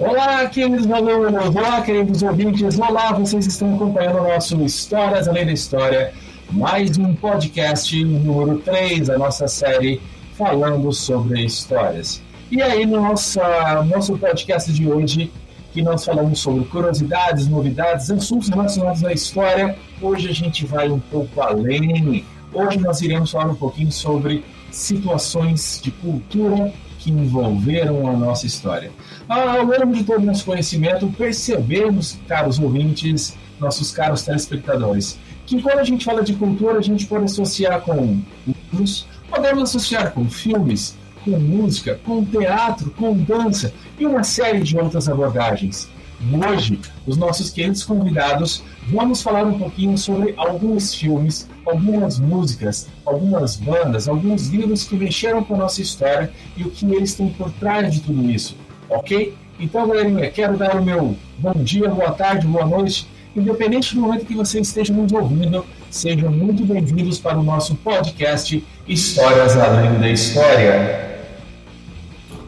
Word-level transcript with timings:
Olá, 0.00 0.46
queridos 0.46 0.88
alunos, 0.92 1.56
olá, 1.56 1.82
queridos 1.82 2.22
ouvintes, 2.22 2.78
olá, 2.78 3.12
vocês 3.14 3.44
estão 3.46 3.74
acompanhando 3.74 4.20
o 4.20 4.28
nosso 4.28 4.54
Histórias 4.62 5.26
Além 5.26 5.44
da 5.44 5.50
História, 5.50 6.14
mais 6.52 6.96
um 6.96 7.12
podcast 7.14 8.04
número 8.04 8.60
3 8.60 9.08
da 9.08 9.18
nossa 9.18 9.48
série 9.48 10.00
falando 10.34 10.92
sobre 10.92 11.44
histórias. 11.44 12.22
E 12.48 12.62
aí, 12.62 12.86
no 12.86 13.02
nosso, 13.02 13.40
nosso 13.86 14.16
podcast 14.16 14.72
de 14.72 14.88
hoje, 14.88 15.32
que 15.72 15.82
nós 15.82 16.04
falamos 16.04 16.38
sobre 16.38 16.64
curiosidades, 16.66 17.48
novidades, 17.48 18.08
assuntos 18.08 18.50
relacionados 18.50 19.04
à 19.04 19.12
história, 19.12 19.76
hoje 20.00 20.28
a 20.28 20.32
gente 20.32 20.64
vai 20.64 20.88
um 20.88 21.00
pouco 21.00 21.40
além. 21.40 22.24
Hoje 22.54 22.78
nós 22.78 23.00
iremos 23.00 23.32
falar 23.32 23.50
um 23.50 23.56
pouquinho 23.56 23.90
sobre 23.90 24.44
situações 24.70 25.80
de 25.82 25.90
cultura 25.90 26.72
que 26.98 27.10
envolveram 27.10 28.06
a 28.08 28.12
nossa 28.12 28.46
história. 28.46 28.90
Ao 29.28 29.64
longo 29.64 29.94
de 29.94 30.04
todo 30.04 30.22
o 30.22 30.26
nosso 30.26 30.44
conhecimento, 30.44 31.06
percebemos, 31.16 32.18
caros 32.26 32.58
ouvintes, 32.58 33.36
nossos 33.60 33.90
caros 33.90 34.22
telespectadores, 34.22 35.18
que 35.46 35.62
quando 35.62 35.78
a 35.78 35.84
gente 35.84 36.04
fala 36.04 36.22
de 36.22 36.34
cultura, 36.34 36.78
a 36.78 36.82
gente 36.82 37.06
pode 37.06 37.24
associar 37.24 37.80
com 37.80 38.20
livros, 38.46 39.06
podemos 39.30 39.62
associar 39.62 40.12
com 40.12 40.28
filmes, 40.28 40.96
com 41.24 41.38
música, 41.38 41.98
com 42.04 42.24
teatro, 42.24 42.90
com 42.90 43.16
dança 43.16 43.72
e 43.98 44.06
uma 44.06 44.22
série 44.24 44.60
de 44.60 44.76
outras 44.76 45.08
abordagens. 45.08 45.88
Hoje, 46.20 46.80
os 47.06 47.16
nossos 47.16 47.48
queridos 47.48 47.84
convidados 47.84 48.64
vamos 48.88 49.22
falar 49.22 49.44
um 49.44 49.56
pouquinho 49.56 49.96
sobre 49.96 50.34
alguns 50.36 50.92
filmes, 50.92 51.48
algumas 51.64 52.18
músicas, 52.18 52.88
algumas 53.06 53.54
bandas, 53.54 54.08
alguns 54.08 54.48
livros 54.48 54.82
que 54.82 54.96
mexeram 54.96 55.44
com 55.44 55.54
a 55.54 55.58
nossa 55.58 55.80
história 55.80 56.32
e 56.56 56.64
o 56.64 56.70
que 56.70 56.84
eles 56.92 57.14
têm 57.14 57.28
por 57.28 57.52
trás 57.52 57.94
de 57.94 58.00
tudo 58.00 58.28
isso, 58.28 58.56
ok? 58.88 59.32
Então, 59.60 59.86
galerinha, 59.86 60.28
quero 60.28 60.56
dar 60.56 60.74
o 60.76 60.84
meu 60.84 61.16
bom 61.38 61.54
dia, 61.54 61.88
boa 61.88 62.10
tarde, 62.10 62.48
boa 62.48 62.66
noite, 62.66 63.06
independente 63.36 63.94
do 63.94 64.00
momento 64.00 64.26
que 64.26 64.34
você 64.34 64.58
esteja 64.58 64.92
nos 64.92 65.12
ouvindo, 65.12 65.64
sejam 65.88 66.32
muito 66.32 66.64
bem-vindos 66.64 67.20
para 67.20 67.38
o 67.38 67.44
nosso 67.44 67.76
podcast 67.76 68.64
Histórias 68.88 69.56
Além 69.56 70.00
da 70.00 70.10
História. 70.10 71.20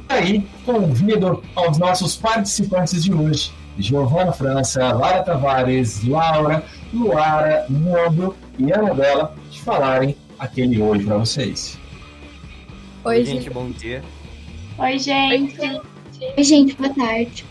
E 0.09 0.13
aí, 0.13 0.47
convido 0.67 1.41
aos 1.55 1.79
nossos 1.79 2.17
participantes 2.17 3.05
de 3.05 3.15
hoje 3.15 3.60
Giovana 3.81 4.33
França, 4.33 4.93
Lara 4.93 5.23
Tavares, 5.23 6.05
Laura, 6.05 6.63
Luara, 6.93 7.67
Nando 7.69 8.35
e 8.59 8.73
Anabela 8.73 9.35
de 9.51 9.61
falarem 9.61 10.17
aquele 10.39 10.81
oi 10.81 11.05
para 11.05 11.19
vocês. 11.19 11.79
Oi, 13.05 13.19
Oi, 13.19 13.25
gente, 13.25 13.51
bom 13.51 13.71
dia. 13.71 14.03
Oi, 14.79 14.99
gente. 14.99 15.81
Oi, 16.37 16.45
gente, 16.45 16.75
boa 16.75 16.95
tarde. 16.95 17.45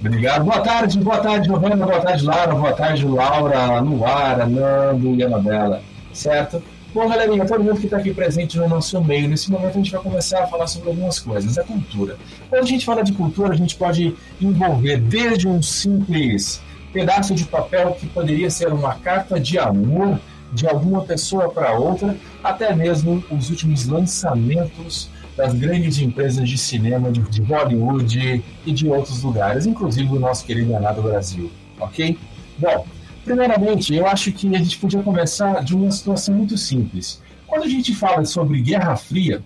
Obrigado. 0.00 0.44
Boa 0.44 0.60
tarde, 0.60 0.98
boa 0.98 1.18
tarde, 1.18 1.46
Giovana, 1.46 1.76
boa 1.76 2.00
tarde, 2.00 2.24
Lara, 2.24 2.54
boa 2.54 2.72
tarde, 2.72 3.06
Laura, 3.06 3.80
Luara, 3.80 4.46
Nando 4.46 5.14
e 5.14 5.22
Anabela. 5.22 5.82
Certo? 6.12 6.62
Bom, 6.94 7.08
galerinha, 7.08 7.46
todo 7.46 7.64
mundo 7.64 7.80
que 7.80 7.86
está 7.86 7.96
aqui 7.96 8.12
presente 8.12 8.58
no 8.58 8.68
nosso 8.68 9.02
meio, 9.02 9.26
nesse 9.26 9.50
momento 9.50 9.70
a 9.70 9.78
gente 9.78 9.90
vai 9.90 10.02
começar 10.02 10.44
a 10.44 10.46
falar 10.46 10.66
sobre 10.66 10.90
algumas 10.90 11.18
coisas. 11.18 11.56
A 11.56 11.64
cultura. 11.64 12.18
Quando 12.50 12.64
a 12.64 12.66
gente 12.66 12.84
fala 12.84 13.02
de 13.02 13.12
cultura, 13.12 13.54
a 13.54 13.56
gente 13.56 13.76
pode 13.76 14.14
envolver 14.38 14.98
desde 14.98 15.48
um 15.48 15.62
simples 15.62 16.60
pedaço 16.92 17.34
de 17.34 17.44
papel 17.44 17.96
que 17.98 18.06
poderia 18.06 18.50
ser 18.50 18.70
uma 18.70 18.94
carta 18.96 19.40
de 19.40 19.58
amor 19.58 20.20
de 20.52 20.66
alguma 20.66 21.02
pessoa 21.02 21.50
para 21.50 21.72
outra, 21.72 22.14
até 22.44 22.74
mesmo 22.74 23.24
os 23.30 23.48
últimos 23.48 23.86
lançamentos 23.86 25.08
das 25.34 25.54
grandes 25.54 25.98
empresas 25.98 26.46
de 26.46 26.58
cinema 26.58 27.10
de, 27.10 27.40
Hollywood 27.40 28.44
e 28.66 28.72
de 28.72 28.86
outros 28.86 29.22
lugares, 29.22 29.64
inclusive 29.64 30.14
o 30.14 30.20
nosso 30.20 30.44
querido 30.44 30.76
Anado 30.76 31.00
Brasil, 31.00 31.50
ok? 31.80 32.18
Bom, 32.58 32.84
Primeiramente, 33.24 33.94
eu 33.94 34.06
acho 34.06 34.32
que 34.32 34.54
a 34.54 34.58
gente 34.58 34.78
podia 34.78 35.02
começar 35.02 35.62
de 35.62 35.74
uma 35.74 35.90
situação 35.90 36.34
muito 36.34 36.58
simples. 36.58 37.22
Quando 37.46 37.64
a 37.64 37.68
gente 37.68 37.94
fala 37.94 38.24
sobre 38.24 38.60
Guerra 38.60 38.96
Fria, 38.96 39.42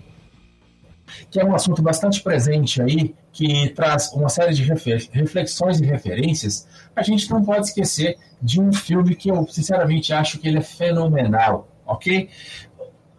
que 1.29 1.39
é 1.39 1.45
um 1.45 1.53
assunto 1.53 1.81
bastante 1.81 2.21
presente 2.21 2.81
aí, 2.81 3.13
que 3.31 3.69
traz 3.69 4.11
uma 4.13 4.29
série 4.29 4.53
de 4.53 4.63
reflexões 4.63 5.79
e 5.79 5.85
referências, 5.85 6.67
a 6.95 7.03
gente 7.03 7.29
não 7.29 7.43
pode 7.43 7.67
esquecer 7.67 8.17
de 8.41 8.59
um 8.59 8.73
filme 8.73 9.15
que 9.15 9.29
eu 9.29 9.47
sinceramente 9.47 10.11
acho 10.11 10.39
que 10.39 10.47
ele 10.47 10.57
é 10.57 10.61
fenomenal, 10.61 11.67
ok? 11.85 12.29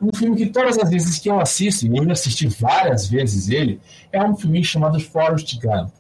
Um 0.00 0.12
filme 0.12 0.36
que 0.36 0.46
todas 0.46 0.78
as 0.78 0.90
vezes 0.90 1.18
que 1.18 1.30
eu 1.30 1.40
assisto, 1.40 1.86
e 1.86 1.96
eu 1.96 2.10
assisti 2.10 2.46
várias 2.48 3.06
vezes 3.06 3.48
ele, 3.48 3.80
é 4.12 4.22
um 4.22 4.36
filme 4.36 4.62
chamado 4.64 4.98
Forrest 5.00 5.58
Gump. 5.60 5.90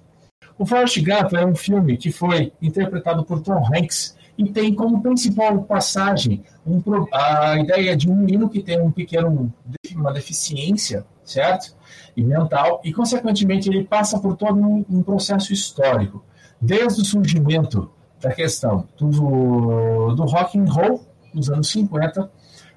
O 0.58 0.66
Forrest 0.66 0.98
Gump 1.00 1.32
é 1.34 1.46
um 1.46 1.54
filme 1.54 1.96
que 1.96 2.10
foi 2.10 2.52
interpretado 2.60 3.24
por 3.24 3.40
Tom 3.40 3.62
Hanks 3.72 4.17
e 4.38 4.48
tem 4.48 4.72
como 4.72 5.02
principal 5.02 5.64
passagem 5.64 6.44
um, 6.64 6.80
a 7.12 7.58
ideia 7.58 7.96
de 7.96 8.08
um 8.08 8.14
menino 8.14 8.48
que 8.48 8.62
tem 8.62 8.80
um 8.80 8.90
pequeno 8.90 9.52
uma 9.96 10.12
deficiência, 10.12 11.04
certo? 11.24 11.74
E 12.16 12.22
mental, 12.22 12.80
e 12.84 12.92
consequentemente 12.92 13.68
ele 13.68 13.84
passa 13.84 14.18
por 14.20 14.36
todo 14.36 14.56
um, 14.60 14.84
um 14.88 15.02
processo 15.02 15.52
histórico, 15.52 16.24
desde 16.60 17.02
o 17.02 17.04
surgimento 17.04 17.90
da 18.20 18.32
questão 18.32 18.88
do, 18.96 20.14
do 20.14 20.24
rock 20.24 20.58
and 20.58 20.70
roll 20.70 21.04
nos 21.34 21.50
anos 21.50 21.68
50, 21.70 22.30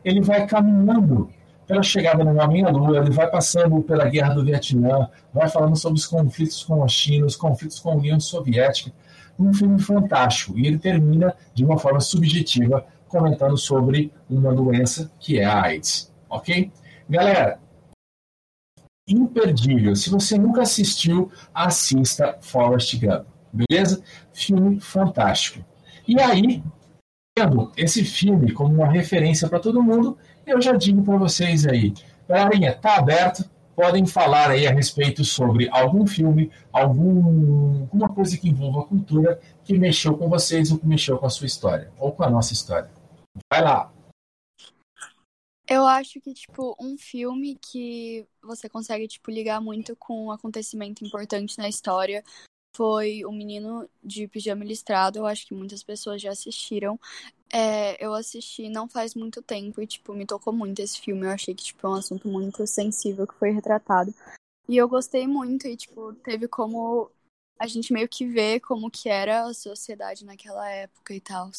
ele 0.03 0.21
vai 0.21 0.47
caminhando 0.47 1.29
pela 1.71 1.83
chegada 1.83 2.21
no 2.21 2.37
Homem 2.37 2.65
à 2.65 2.69
Lua, 2.69 2.97
ele 2.97 3.11
vai 3.11 3.31
passando 3.31 3.81
pela 3.81 4.03
Guerra 4.09 4.33
do 4.33 4.43
Vietnã, 4.43 5.09
vai 5.33 5.47
falando 5.47 5.77
sobre 5.77 5.97
os 5.97 6.05
conflitos 6.05 6.61
com 6.65 6.83
a 6.83 6.87
China, 6.89 7.25
os 7.25 7.37
conflitos 7.37 7.79
com 7.79 7.91
a 7.91 7.95
União 7.95 8.19
Soviética, 8.19 8.91
um 9.39 9.53
filme 9.53 9.79
fantástico. 9.79 10.59
E 10.59 10.67
ele 10.67 10.77
termina 10.77 11.33
de 11.53 11.63
uma 11.63 11.79
forma 11.79 12.01
subjetiva, 12.01 12.85
comentando 13.07 13.57
sobre 13.57 14.11
uma 14.29 14.53
doença 14.53 15.09
que 15.17 15.39
é 15.39 15.45
a 15.45 15.61
AIDS. 15.61 16.13
Ok? 16.29 16.69
Galera, 17.09 17.57
imperdível. 19.07 19.95
Se 19.95 20.09
você 20.09 20.37
nunca 20.37 20.63
assistiu, 20.63 21.31
assista 21.53 22.37
Forrest 22.41 22.99
Gump. 22.99 23.25
Beleza? 23.53 24.03
Filme 24.33 24.81
fantástico. 24.81 25.63
E 26.05 26.19
aí, 26.19 26.61
tendo 27.33 27.71
esse 27.77 28.03
filme 28.03 28.51
como 28.51 28.73
uma 28.73 28.91
referência 28.91 29.47
para 29.47 29.59
todo 29.59 29.81
mundo, 29.81 30.17
eu 30.51 30.61
já 30.61 30.73
digo 30.73 31.03
para 31.03 31.17
vocês 31.17 31.65
aí, 31.65 31.93
galerinha, 32.27 32.73
tá 32.73 32.97
aberto, 32.97 33.49
podem 33.75 34.05
falar 34.05 34.51
aí 34.51 34.67
a 34.67 34.71
respeito 34.71 35.23
sobre 35.23 35.69
algum 35.69 36.05
filme, 36.05 36.51
algum, 36.71 37.81
alguma 37.81 38.09
coisa 38.09 38.37
que 38.37 38.49
envolva 38.49 38.81
a 38.81 38.85
cultura 38.85 39.39
que 39.63 39.77
mexeu 39.77 40.17
com 40.17 40.29
vocês 40.29 40.71
ou 40.71 40.77
que 40.77 40.85
mexeu 40.85 41.17
com 41.17 41.25
a 41.25 41.29
sua 41.29 41.47
história, 41.47 41.91
ou 41.97 42.11
com 42.11 42.23
a 42.23 42.29
nossa 42.29 42.53
história. 42.53 42.89
Vai 43.51 43.63
lá! 43.63 43.91
Eu 45.69 45.85
acho 45.87 46.19
que, 46.19 46.33
tipo, 46.33 46.75
um 46.77 46.97
filme 46.97 47.57
que 47.61 48.27
você 48.43 48.67
consegue, 48.67 49.07
tipo, 49.07 49.31
ligar 49.31 49.61
muito 49.61 49.95
com 49.95 50.25
um 50.25 50.31
acontecimento 50.31 51.05
importante 51.05 51.57
na 51.57 51.69
história 51.69 52.23
foi 52.75 53.23
O 53.25 53.31
Menino 53.31 53.87
de 54.03 54.27
Pijama 54.27 54.65
Listrado. 54.65 55.19
Eu 55.19 55.25
acho 55.25 55.45
que 55.47 55.53
muitas 55.53 55.81
pessoas 55.81 56.21
já 56.21 56.31
assistiram. 56.31 56.99
É, 57.53 58.03
eu 58.03 58.13
assisti 58.13 58.69
não 58.69 58.87
faz 58.87 59.13
muito 59.13 59.41
tempo 59.41 59.81
e, 59.81 59.87
tipo, 59.87 60.13
me 60.13 60.25
tocou 60.25 60.53
muito 60.53 60.79
esse 60.79 60.99
filme. 60.99 61.25
Eu 61.25 61.31
achei 61.31 61.53
que, 61.53 61.63
tipo, 61.63 61.85
é 61.85 61.89
um 61.89 61.95
assunto 61.95 62.27
muito 62.27 62.65
sensível 62.65 63.27
que 63.27 63.35
foi 63.35 63.51
retratado. 63.51 64.13
E 64.67 64.77
eu 64.77 64.87
gostei 64.87 65.27
muito 65.27 65.67
e, 65.67 65.75
tipo, 65.75 66.13
teve 66.13 66.47
como 66.47 67.11
a 67.59 67.67
gente 67.67 67.93
meio 67.93 68.07
que 68.07 68.25
ver 68.25 68.59
como 68.61 68.89
que 68.89 69.09
era 69.09 69.43
a 69.43 69.53
sociedade 69.53 70.25
naquela 70.25 70.69
época 70.69 71.13
e 71.13 71.19
tal. 71.19 71.51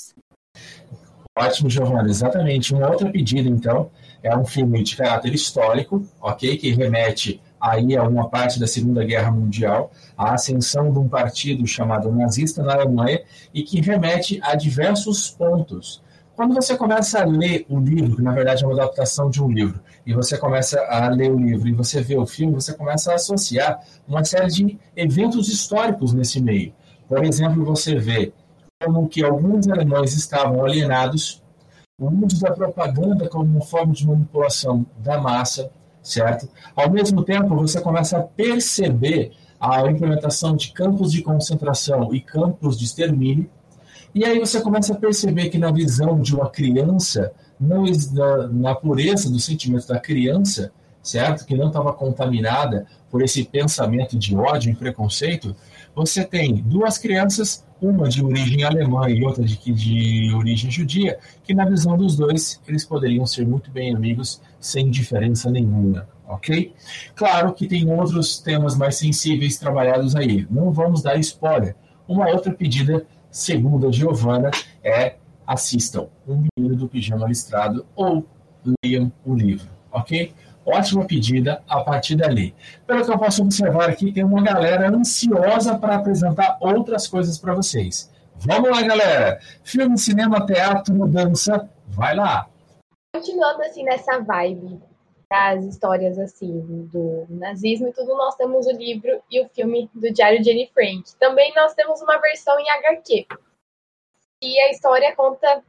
Ótimo, 1.38 1.70
Giovanni. 1.70 2.10
Exatamente. 2.10 2.74
Uma 2.74 2.90
outra 2.90 3.10
pedida, 3.10 3.48
então, 3.48 3.90
é 4.22 4.36
um 4.36 4.44
filme 4.44 4.82
de 4.82 4.96
caráter 4.96 5.34
histórico, 5.34 6.06
ok? 6.20 6.56
Que 6.56 6.70
remete 6.72 7.40
aí 7.62 7.96
a 7.96 8.02
uma 8.02 8.28
parte 8.28 8.58
da 8.58 8.66
Segunda 8.66 9.04
Guerra 9.04 9.30
Mundial, 9.30 9.92
a 10.18 10.34
ascensão 10.34 10.92
de 10.92 10.98
um 10.98 11.08
partido 11.08 11.64
chamado 11.64 12.10
nazista 12.10 12.60
na 12.60 12.74
Alemanha 12.74 13.22
e 13.54 13.62
que 13.62 13.80
remete 13.80 14.40
a 14.42 14.56
diversos 14.56 15.30
pontos. 15.30 16.02
Quando 16.34 16.54
você 16.54 16.76
começa 16.76 17.20
a 17.20 17.24
ler 17.24 17.64
o 17.68 17.78
livro, 17.78 18.16
que 18.16 18.22
na 18.22 18.32
verdade 18.32 18.64
é 18.64 18.66
uma 18.66 18.74
adaptação 18.74 19.30
de 19.30 19.40
um 19.40 19.48
livro, 19.48 19.78
e 20.04 20.12
você 20.12 20.36
começa 20.36 20.80
a 20.86 21.08
ler 21.08 21.30
o 21.30 21.38
livro 21.38 21.68
e 21.68 21.72
você 21.72 22.00
vê 22.00 22.16
o 22.18 22.26
filme, 22.26 22.54
você 22.54 22.74
começa 22.74 23.12
a 23.12 23.14
associar 23.14 23.80
uma 24.08 24.24
série 24.24 24.48
de 24.48 24.78
eventos 24.96 25.48
históricos 25.48 26.12
nesse 26.12 26.40
meio. 26.40 26.74
Por 27.06 27.22
exemplo, 27.24 27.64
você 27.64 27.94
vê 27.96 28.32
como 28.82 29.08
que 29.08 29.22
alguns 29.22 29.68
alemães 29.68 30.14
estavam 30.14 30.64
alienados, 30.64 31.42
o 32.00 32.08
uso 32.24 32.40
da 32.40 32.50
propaganda 32.50 33.28
como 33.28 33.44
uma 33.44 33.60
forma 33.60 33.92
de 33.92 34.04
manipulação 34.04 34.84
da 34.96 35.20
massa, 35.20 35.70
certo? 36.02 36.48
Ao 36.74 36.90
mesmo 36.90 37.22
tempo, 37.22 37.54
você 37.54 37.80
começa 37.80 38.18
a 38.18 38.22
perceber 38.22 39.32
a 39.60 39.88
implementação 39.88 40.56
de 40.56 40.72
campos 40.72 41.12
de 41.12 41.22
concentração 41.22 42.12
e 42.12 42.20
campos 42.20 42.76
de 42.78 42.84
extermínio, 42.84 43.48
e 44.14 44.24
aí 44.24 44.38
você 44.38 44.60
começa 44.60 44.92
a 44.92 44.96
perceber 44.96 45.48
que 45.48 45.56
na 45.56 45.70
visão 45.70 46.20
de 46.20 46.34
uma 46.34 46.50
criança, 46.50 47.32
não, 47.58 47.84
na, 48.12 48.48
na 48.48 48.74
pureza 48.74 49.30
do 49.30 49.38
sentimento 49.38 49.86
da 49.86 49.98
criança, 49.98 50.72
certo? 51.02 51.46
Que 51.46 51.56
não 51.56 51.68
estava 51.68 51.92
contaminada 51.92 52.86
por 53.10 53.22
esse 53.22 53.44
pensamento 53.44 54.18
de 54.18 54.36
ódio 54.36 54.72
e 54.72 54.76
preconceito, 54.76 55.56
você 55.94 56.24
tem 56.24 56.56
duas 56.56 56.98
crianças, 56.98 57.64
uma 57.82 58.08
de 58.08 58.24
origem 58.24 58.62
alemã 58.62 59.10
e 59.10 59.24
outra 59.24 59.42
de, 59.42 59.56
de 59.56 60.32
origem 60.32 60.70
judia, 60.70 61.18
que 61.42 61.52
na 61.52 61.64
visão 61.64 61.96
dos 61.96 62.16
dois 62.16 62.60
eles 62.66 62.84
poderiam 62.84 63.26
ser 63.26 63.44
muito 63.44 63.72
bem 63.72 63.94
amigos 63.94 64.40
sem 64.60 64.88
diferença 64.88 65.50
nenhuma, 65.50 66.08
ok? 66.28 66.72
Claro 67.16 67.52
que 67.52 67.66
tem 67.66 67.90
outros 67.90 68.38
temas 68.38 68.76
mais 68.76 68.94
sensíveis 68.96 69.58
trabalhados 69.58 70.14
aí. 70.14 70.46
Não 70.48 70.70
vamos 70.70 71.02
dar 71.02 71.18
spoiler. 71.18 71.74
Uma 72.06 72.28
outra 72.28 72.52
pedida, 72.52 73.04
segundo 73.30 73.88
a 73.88 73.92
Giovana, 73.92 74.52
é 74.84 75.16
assistam 75.44 76.06
Um 76.26 76.44
Menino 76.56 76.76
do 76.76 76.88
Pijama 76.88 77.26
Listrado 77.26 77.84
ou 77.96 78.24
leiam 78.84 79.10
o 79.24 79.34
livro, 79.34 79.68
ok? 79.90 80.32
Ótima 80.64 81.04
pedida 81.04 81.62
a 81.68 81.80
partir 81.80 82.16
dali. 82.16 82.54
Pelo 82.86 83.04
que 83.04 83.10
eu 83.10 83.18
posso 83.18 83.42
observar 83.42 83.90
aqui, 83.90 84.12
tem 84.12 84.22
uma 84.22 84.42
galera 84.42 84.88
ansiosa 84.88 85.76
para 85.76 85.96
apresentar 85.96 86.56
outras 86.60 87.08
coisas 87.08 87.36
para 87.36 87.54
vocês. 87.54 88.10
Vamos 88.36 88.70
lá, 88.70 88.82
galera! 88.82 89.40
Filme, 89.64 89.98
cinema, 89.98 90.44
teatro, 90.46 91.06
dança, 91.08 91.68
vai 91.88 92.14
lá! 92.14 92.48
Continuando 93.14 93.62
assim 93.62 93.84
nessa 93.84 94.20
vibe 94.20 94.80
das 95.30 95.64
histórias 95.64 96.18
assim 96.18 96.60
do 96.92 97.26
nazismo 97.30 97.88
e 97.88 97.92
tudo, 97.92 98.14
nós 98.16 98.34
temos 98.36 98.66
o 98.66 98.72
livro 98.72 99.22
e 99.30 99.40
o 99.40 99.48
filme 99.48 99.90
do 99.94 100.12
Diário 100.12 100.42
de 100.42 100.50
Anne 100.50 100.70
Frank. 100.74 101.16
Também 101.18 101.52
nós 101.54 101.74
temos 101.74 102.02
uma 102.02 102.18
versão 102.18 102.58
em 102.60 102.70
HQ. 102.70 103.26
E 104.42 104.60
a 104.60 104.70
história 104.70 105.14
conta. 105.16 105.62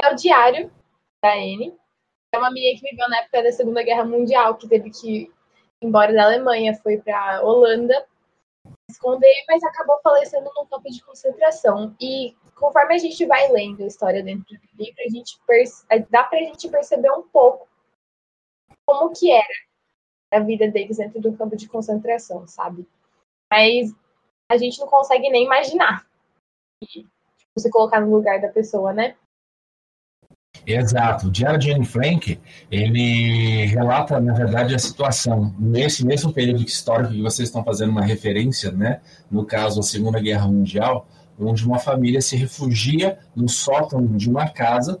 É 0.00 0.12
o 0.12 0.14
diário 0.14 0.70
da 1.22 1.34
Anne, 1.34 1.74
é 2.34 2.38
uma 2.38 2.50
menina 2.50 2.78
que 2.78 2.90
viveu 2.90 3.08
na 3.08 3.18
época 3.18 3.42
da 3.42 3.52
Segunda 3.52 3.82
Guerra 3.82 4.04
Mundial, 4.04 4.56
que 4.56 4.68
teve 4.68 4.90
que 4.90 5.22
ir 5.22 5.32
embora 5.80 6.12
da 6.12 6.24
Alemanha, 6.24 6.74
foi 6.74 6.98
para 6.98 7.42
Holanda 7.42 8.06
esconder, 8.88 9.44
mas 9.48 9.62
acabou 9.62 10.00
falecendo 10.02 10.50
num 10.54 10.66
campo 10.66 10.90
de 10.90 11.02
concentração. 11.02 11.94
E 12.00 12.34
conforme 12.54 12.94
a 12.94 12.98
gente 12.98 13.24
vai 13.26 13.50
lendo 13.50 13.82
a 13.82 13.86
história 13.86 14.22
dentro 14.22 14.44
do 14.44 14.82
livro, 14.82 15.02
a 15.04 15.10
gente 15.10 15.38
dá 16.10 16.24
para 16.24 16.38
a 16.38 16.42
gente 16.42 16.68
perceber 16.68 17.10
um 17.10 17.22
pouco 17.22 17.68
como 18.86 19.12
que 19.12 19.30
era 19.30 19.54
a 20.32 20.40
vida 20.40 20.68
deles 20.68 20.96
dentro 20.96 21.20
do 21.20 21.36
campo 21.36 21.56
de 21.56 21.68
concentração, 21.68 22.46
sabe? 22.46 22.88
Mas 23.52 23.94
a 24.50 24.56
gente 24.56 24.78
não 24.80 24.86
consegue 24.86 25.28
nem 25.30 25.44
imaginar. 25.44 26.06
E, 26.82 26.86
tipo, 26.86 27.10
se 27.58 27.70
colocar 27.70 28.00
no 28.00 28.14
lugar 28.14 28.40
da 28.40 28.48
pessoa, 28.48 28.92
né? 28.92 29.16
Exato. 30.66 31.28
O 31.28 31.30
Diário 31.30 31.58
de 31.58 31.72
Anne 31.72 31.84
Frank, 31.84 32.40
ele 32.70 33.66
relata, 33.66 34.18
na 34.20 34.32
verdade, 34.32 34.74
a 34.74 34.78
situação 34.78 35.54
nesse 35.58 36.04
mesmo 36.06 36.32
período 36.32 36.62
histórico 36.62 37.12
que 37.12 37.22
vocês 37.22 37.48
estão 37.48 37.62
fazendo 37.62 37.90
uma 37.90 38.02
referência, 38.02 38.70
né? 38.70 39.00
No 39.30 39.44
caso, 39.44 39.80
a 39.80 39.82
Segunda 39.82 40.20
Guerra 40.20 40.46
Mundial, 40.46 41.06
onde 41.38 41.66
uma 41.66 41.78
família 41.78 42.20
se 42.20 42.36
refugia 42.36 43.18
no 43.34 43.48
sótão 43.48 44.06
de 44.06 44.30
uma 44.30 44.48
casa 44.48 45.00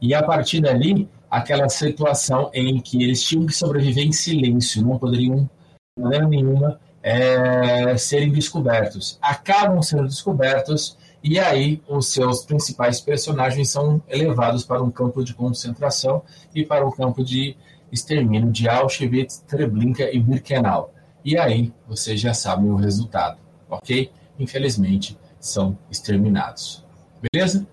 e 0.00 0.14
a 0.14 0.22
partir 0.22 0.60
dali, 0.60 1.08
aquela 1.30 1.68
situação 1.68 2.50
em 2.52 2.80
que 2.80 3.02
eles 3.02 3.22
tinham 3.22 3.46
que 3.46 3.54
sobreviver 3.54 4.04
em 4.04 4.12
silêncio, 4.12 4.82
não 4.82 4.98
poderiam, 4.98 5.48
de 5.96 6.02
maneira 6.02 6.26
nenhuma, 6.26 6.80
é, 7.02 7.96
serem 7.96 8.30
descobertos. 8.30 9.18
Acabam 9.20 9.82
sendo 9.82 10.04
descobertos 10.04 10.96
e 11.22 11.38
aí 11.38 11.80
os 11.88 12.08
seus 12.08 12.44
principais 12.44 13.00
personagens 13.00 13.70
são 13.70 14.02
elevados 14.08 14.64
para 14.64 14.82
um 14.82 14.90
campo 14.90 15.22
de 15.22 15.34
concentração 15.34 16.22
e 16.54 16.64
para 16.64 16.86
um 16.86 16.90
campo 16.90 17.24
de 17.24 17.56
extermínio 17.92 18.50
de 18.50 18.68
Auschwitz, 18.68 19.38
Treblinka 19.46 20.10
e 20.10 20.18
Birkenau. 20.18 20.92
E 21.24 21.38
aí 21.38 21.72
vocês 21.86 22.20
já 22.20 22.34
sabem 22.34 22.70
o 22.70 22.76
resultado, 22.76 23.38
ok? 23.70 24.10
Infelizmente 24.38 25.16
são 25.38 25.78
exterminados. 25.90 26.84
Beleza? 27.32 27.66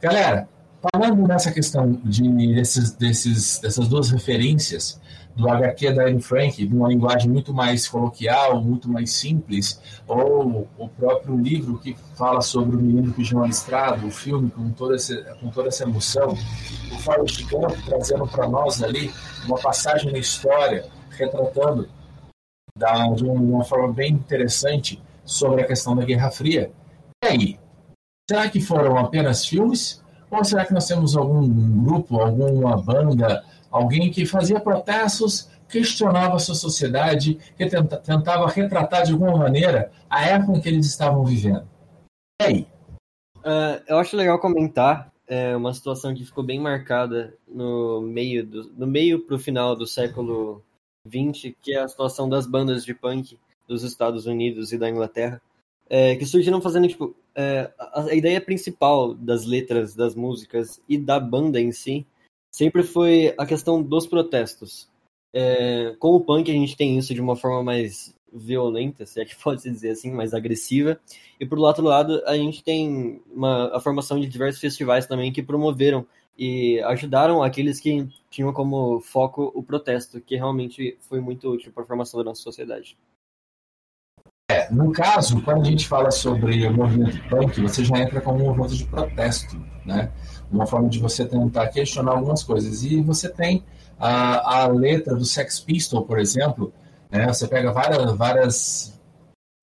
Galera, 0.00 0.48
falando 0.92 1.26
nessa 1.26 1.52
questão 1.52 1.92
de 2.04 2.54
desses, 2.54 2.92
desses, 2.92 3.58
dessas 3.60 3.86
duas 3.86 4.10
referências, 4.10 5.00
do 5.36 5.48
HQ 5.48 5.92
da 5.92 6.06
Anne 6.06 6.20
Frank, 6.20 6.66
de 6.66 6.74
uma 6.74 6.88
linguagem 6.88 7.30
muito 7.30 7.52
mais 7.52 7.86
coloquial, 7.86 8.62
muito 8.62 8.88
mais 8.88 9.12
simples, 9.12 9.80
ou 10.08 10.66
o 10.78 10.88
próprio 10.88 11.36
livro 11.36 11.78
que 11.78 11.94
fala 12.16 12.40
sobre 12.40 12.74
o 12.74 12.80
menino 12.80 13.12
pijama 13.12 13.46
listrado, 13.46 14.06
o 14.06 14.10
filme 14.10 14.50
com 14.50 14.70
toda, 14.70 14.94
essa, 14.94 15.14
com 15.38 15.50
toda 15.50 15.68
essa 15.68 15.84
emoção, 15.84 16.28
o 16.30 16.98
Forrest 17.00 17.42
Gump 17.50 17.76
trazendo 17.84 18.26
para 18.26 18.48
nós 18.48 18.82
ali 18.82 19.12
uma 19.44 19.58
passagem 19.58 20.10
na 20.10 20.18
história, 20.18 20.86
retratando 21.10 21.86
da, 22.76 23.06
de 23.08 23.24
uma 23.24 23.64
forma 23.64 23.92
bem 23.92 24.12
interessante 24.12 25.02
sobre 25.24 25.62
a 25.62 25.66
questão 25.66 25.94
da 25.94 26.04
Guerra 26.04 26.30
Fria. 26.30 26.70
E 27.22 27.26
aí? 27.26 27.60
Será 28.28 28.48
que 28.48 28.60
foram 28.60 28.96
apenas 28.96 29.46
filmes? 29.46 30.02
Ou 30.30 30.44
será 30.44 30.64
que 30.64 30.74
nós 30.74 30.86
temos 30.86 31.16
algum 31.16 31.48
grupo, 31.84 32.20
alguma 32.20 32.76
banda, 32.76 33.44
alguém 33.70 34.10
que 34.10 34.26
fazia 34.26 34.60
protestos, 34.60 35.48
questionava 35.68 36.36
a 36.36 36.38
sua 36.38 36.54
sociedade, 36.54 37.38
que 37.56 37.66
tentava 37.68 38.46
retratar 38.48 39.04
de 39.04 39.12
alguma 39.12 39.36
maneira 39.36 39.90
a 40.08 40.24
época 40.24 40.58
em 40.58 40.60
que 40.60 40.68
eles 40.68 40.86
estavam 40.86 41.24
vivendo. 41.24 41.66
E 42.40 42.44
aí? 42.44 42.66
Uh, 43.38 43.82
eu 43.86 43.98
acho 43.98 44.16
legal 44.16 44.38
comentar 44.38 45.12
é, 45.26 45.56
uma 45.56 45.72
situação 45.74 46.14
que 46.14 46.24
ficou 46.24 46.44
bem 46.44 46.58
marcada 46.58 47.34
no 47.46 48.00
meio 48.00 48.46
do, 48.46 48.72
no 48.76 48.86
meio 48.86 49.20
para 49.20 49.36
o 49.36 49.38
final 49.38 49.74
do 49.74 49.86
século 49.86 50.62
XX, 51.06 51.54
que 51.60 51.74
é 51.74 51.80
a 51.80 51.88
situação 51.88 52.28
das 52.28 52.46
bandas 52.46 52.84
de 52.84 52.94
punk 52.94 53.38
dos 53.66 53.82
Estados 53.82 54.26
Unidos 54.26 54.72
e 54.72 54.78
da 54.78 54.88
Inglaterra, 54.88 55.40
é, 55.88 56.14
que 56.16 56.24
surgiram 56.24 56.60
fazendo 56.60 56.88
tipo 56.88 57.14
é, 57.36 57.70
a, 57.78 58.04
a 58.04 58.14
ideia 58.14 58.40
principal 58.40 59.14
das 59.14 59.44
letras 59.44 59.94
das 59.94 60.14
músicas 60.14 60.80
e 60.88 60.96
da 60.96 61.20
banda 61.20 61.60
em 61.60 61.70
si 61.70 62.06
sempre 62.50 62.82
foi 62.82 63.34
a 63.36 63.44
questão 63.44 63.82
dos 63.82 64.06
protestos. 64.06 64.88
É, 65.34 65.94
com 65.98 66.14
o 66.14 66.20
punk 66.20 66.50
a 66.50 66.54
gente 66.54 66.76
tem 66.76 66.96
isso 66.96 67.12
de 67.12 67.20
uma 67.20 67.36
forma 67.36 67.62
mais 67.62 68.16
violenta, 68.32 69.04
se 69.04 69.20
é 69.20 69.24
que 69.24 69.36
pode 69.42 69.60
se 69.62 69.70
dizer 69.70 69.90
assim, 69.90 70.10
mais 70.10 70.32
agressiva. 70.32 70.98
E 71.38 71.44
por 71.44 71.58
outro 71.58 71.84
lado, 71.84 72.22
a 72.26 72.36
gente 72.36 72.64
tem 72.64 73.20
uma, 73.30 73.76
a 73.76 73.80
formação 73.80 74.18
de 74.18 74.26
diversos 74.26 74.60
festivais 74.60 75.06
também 75.06 75.32
que 75.32 75.42
promoveram 75.42 76.06
e 76.38 76.80
ajudaram 76.80 77.42
aqueles 77.42 77.80
que 77.80 78.08
tinham 78.30 78.52
como 78.52 79.00
foco 79.00 79.50
o 79.54 79.62
protesto, 79.62 80.20
que 80.20 80.36
realmente 80.36 80.96
foi 81.00 81.20
muito 81.20 81.48
útil 81.50 81.72
para 81.72 81.82
a 81.82 81.86
formação 81.86 82.18
da 82.18 82.24
nossa 82.24 82.42
sociedade. 82.42 82.96
É, 84.48 84.72
no 84.72 84.92
caso, 84.92 85.42
quando 85.42 85.62
a 85.62 85.64
gente 85.64 85.88
fala 85.88 86.12
sobre 86.12 86.64
o 86.68 86.72
movimento 86.72 87.20
punk, 87.28 87.60
você 87.60 87.84
já 87.84 87.98
entra 87.98 88.20
como 88.20 88.44
um 88.44 88.46
movimento 88.46 88.76
de 88.76 88.84
protesto, 88.84 89.60
né? 89.84 90.12
uma 90.50 90.66
forma 90.66 90.88
de 90.88 91.00
você 91.00 91.24
tentar 91.24 91.66
questionar 91.68 92.12
algumas 92.12 92.44
coisas. 92.44 92.84
E 92.84 93.00
você 93.00 93.28
tem 93.28 93.64
a, 93.98 94.62
a 94.62 94.66
letra 94.68 95.16
do 95.16 95.24
Sex 95.24 95.58
Pistol, 95.58 96.02
por 96.04 96.20
exemplo, 96.20 96.72
né? 97.10 97.26
você 97.26 97.48
pega 97.48 97.72
várias, 97.72 98.16
várias, 98.16 99.00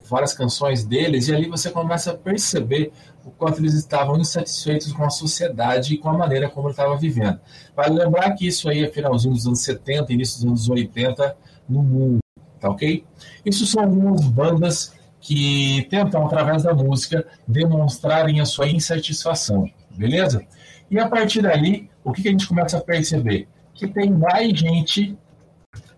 várias 0.04 0.34
canções 0.34 0.84
deles 0.84 1.28
e 1.28 1.34
ali 1.34 1.48
você 1.48 1.70
começa 1.70 2.10
a 2.10 2.16
perceber 2.16 2.92
o 3.24 3.30
quanto 3.30 3.60
eles 3.60 3.72
estavam 3.72 4.18
insatisfeitos 4.18 4.92
com 4.92 5.04
a 5.04 5.08
sociedade 5.10 5.94
e 5.94 5.98
com 5.98 6.10
a 6.10 6.18
maneira 6.18 6.50
como 6.50 6.66
ele 6.66 6.72
estava 6.72 6.94
vivendo. 6.98 7.40
Vale 7.74 7.94
lembrar 7.94 8.32
que 8.32 8.46
isso 8.46 8.68
aí 8.68 8.84
é 8.84 8.90
finalzinho 8.90 9.32
dos 9.32 9.46
anos 9.46 9.60
70, 9.60 10.12
início 10.12 10.36
dos 10.42 10.44
anos 10.44 10.68
80 10.68 11.36
no 11.66 11.82
mundo, 11.82 12.23
tá 12.64 12.70
ok? 12.70 13.04
Isso 13.44 13.66
são 13.66 13.84
algumas 13.84 14.24
bandas 14.26 14.94
que 15.20 15.86
tentam, 15.90 16.24
através 16.24 16.62
da 16.62 16.72
música, 16.72 17.26
demonstrarem 17.46 18.40
a 18.40 18.46
sua 18.46 18.68
insatisfação, 18.68 19.70
beleza? 19.90 20.42
E 20.90 20.98
a 20.98 21.08
partir 21.08 21.42
dali, 21.42 21.90
o 22.02 22.12
que, 22.12 22.22
que 22.22 22.28
a 22.28 22.30
gente 22.30 22.48
começa 22.48 22.78
a 22.78 22.80
perceber? 22.80 23.48
Que 23.74 23.86
tem 23.86 24.10
mais 24.10 24.58
gente 24.58 25.16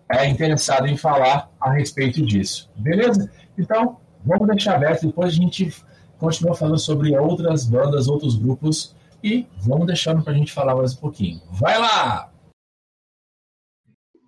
é, 0.09 0.27
interessada 0.27 0.89
em 0.89 0.97
falar 0.97 1.49
a 1.59 1.71
respeito 1.71 2.25
disso. 2.25 2.69
Beleza? 2.75 3.29
Então, 3.57 3.97
vamos 4.25 4.47
deixar 4.47 4.75
aberto, 4.75 5.07
depois 5.07 5.33
a 5.33 5.35
gente 5.35 5.73
continua 6.17 6.55
falando 6.55 6.79
sobre 6.79 7.17
outras 7.17 7.65
bandas, 7.65 8.07
outros 8.07 8.35
grupos 8.35 8.95
e 9.23 9.47
vamos 9.59 9.87
deixando 9.87 10.21
para 10.21 10.33
a 10.33 10.35
gente 10.35 10.51
falar 10.51 10.75
mais 10.75 10.93
um 10.93 10.97
pouquinho. 10.97 11.41
Vai 11.51 11.77
lá! 11.77 12.29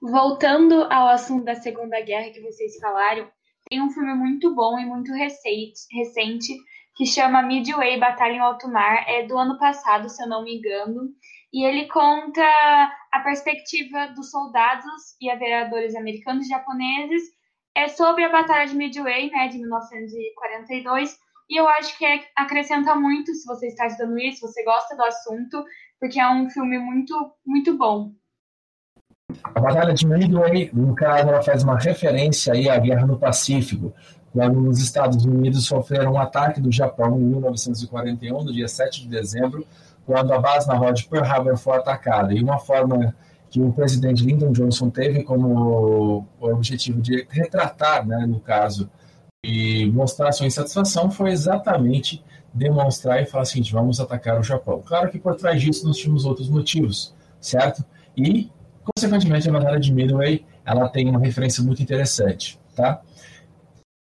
Voltando 0.01 0.83
ao 0.83 1.09
assunto 1.09 1.43
da 1.43 1.55
Segunda 1.55 1.99
Guerra 1.99 2.31
que 2.31 2.39
vocês 2.39 2.77
falaram, 2.77 3.29
tem 3.69 3.81
um 3.81 3.89
filme 3.89 4.13
muito 4.13 4.55
bom 4.55 4.79
e 4.79 4.85
muito 4.85 5.11
recente, 5.11 6.55
que 6.95 7.05
chama 7.05 7.41
Midway 7.41 7.99
Batalha 7.99 8.33
em 8.33 8.39
Alto 8.39 8.69
Mar, 8.69 9.03
é 9.09 9.25
do 9.25 9.37
ano 9.37 9.57
passado, 9.57 10.07
se 10.07 10.23
eu 10.23 10.29
não 10.29 10.43
me 10.43 10.57
engano, 10.57 11.09
e 11.51 11.65
ele 11.65 11.85
conta 11.87 12.43
a 13.11 13.19
perspectiva 13.19 14.07
dos 14.15 14.31
soldados 14.31 15.17
e 15.21 15.29
aviadores 15.29 15.93
americanos 15.95 16.45
e 16.45 16.49
japoneses. 16.49 17.23
É 17.75 17.89
sobre 17.89 18.23
a 18.23 18.29
Batalha 18.29 18.67
de 18.67 18.75
Midway, 18.75 19.29
né, 19.31 19.49
de 19.49 19.57
1942, 19.57 21.17
e 21.49 21.59
eu 21.59 21.67
acho 21.67 21.97
que 21.97 22.05
é, 22.05 22.25
acrescenta 22.37 22.95
muito 22.95 23.33
se 23.33 23.45
você 23.45 23.67
está 23.67 23.87
estudando 23.87 24.17
isso, 24.17 24.47
se 24.47 24.53
você 24.53 24.63
gosta 24.63 24.95
do 24.95 25.03
assunto, 25.03 25.63
porque 25.99 26.19
é 26.19 26.29
um 26.29 26.49
filme 26.49 26.77
muito, 26.77 27.13
muito 27.45 27.77
bom. 27.77 28.13
A 29.43 29.59
Batalha 29.59 29.93
de 29.93 30.07
Midway, 30.07 30.69
no 30.73 30.95
caso, 30.95 31.29
ela 31.29 31.41
faz 31.41 31.63
uma 31.63 31.77
referência 31.77 32.53
aí 32.53 32.69
à 32.69 32.77
Guerra 32.77 33.05
no 33.05 33.17
Pacífico, 33.17 33.93
quando 34.33 34.67
os 34.67 34.79
Estados 34.79 35.23
Unidos 35.25 35.65
sofreram 35.65 36.13
um 36.13 36.19
ataque 36.19 36.61
do 36.61 36.71
Japão 36.71 37.19
em 37.19 37.23
1941, 37.23 38.43
no 38.43 38.53
dia 38.53 38.67
7 38.67 39.01
de 39.01 39.07
dezembro, 39.07 39.65
quando 40.05 40.33
a 40.33 40.39
base 40.39 40.67
naval 40.67 40.93
de 40.93 41.05
Pearl 41.05 41.25
Harbor 41.25 41.57
foi 41.57 41.77
atacada. 41.77 42.33
E 42.33 42.41
uma 42.41 42.57
forma 42.59 43.15
que 43.49 43.61
o 43.61 43.71
presidente 43.71 44.23
Lyndon 44.23 44.51
Johnson 44.51 44.89
teve 44.89 45.23
como 45.23 46.27
objetivo 46.39 47.01
de 47.01 47.27
retratar, 47.29 48.05
né, 48.07 48.25
no 48.27 48.39
caso, 48.39 48.89
e 49.43 49.89
mostrar 49.91 50.31
sua 50.31 50.47
insatisfação 50.47 51.09
foi 51.09 51.31
exatamente 51.31 52.23
demonstrar 52.53 53.21
e 53.21 53.25
falar 53.25 53.43
assim, 53.43 53.61
vamos 53.71 53.99
atacar 53.99 54.39
o 54.39 54.43
Japão. 54.43 54.81
Claro 54.85 55.09
que 55.09 55.19
por 55.19 55.35
trás 55.35 55.61
disso 55.61 55.87
nós 55.87 55.97
tínhamos 55.97 56.25
outros 56.25 56.49
motivos, 56.49 57.13
certo? 57.39 57.83
E, 58.17 58.49
consequentemente, 58.95 59.49
a 59.49 59.51
Batalha 59.51 59.79
de 59.79 59.93
Midway, 59.93 60.45
ela 60.65 60.87
tem 60.89 61.09
uma 61.09 61.19
referência 61.19 61.63
muito 61.63 61.81
interessante, 61.81 62.59
tá? 62.75 63.01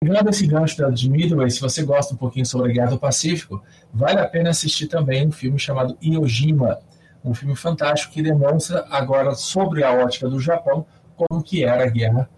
Pegando 0.03 0.29
esse 0.29 0.47
gancho 0.47 0.77
da 0.77 0.91
de 0.91 1.09
Midway, 1.09 1.51
se 1.51 1.61
você 1.61 1.83
gosta 1.83 2.15
um 2.15 2.17
pouquinho 2.17 2.45
sobre 2.45 2.71
a 2.71 2.75
Guerra 2.75 2.91
do 2.91 2.99
Pacífico, 2.99 3.63
vale 3.93 4.21
a 4.21 4.29
pena 4.29 4.51
assistir 4.51 4.87
também 4.87 5.27
um 5.27 5.33
filme 5.33 5.59
chamado 5.59 5.97
Iojima, 6.03 6.79
um 7.25 7.33
filme 7.33 7.57
fantástico 7.57 8.13
que 8.13 8.23
demonstra 8.23 8.85
agora 8.91 9.35
sobre 9.35 9.83
a 9.83 9.93
ótica 9.93 10.29
do 10.29 10.39
Japão 10.39 10.87
como 11.17 11.43
que 11.43 11.65
era 11.65 11.85
a 11.85 11.89
guerra, 11.89 12.29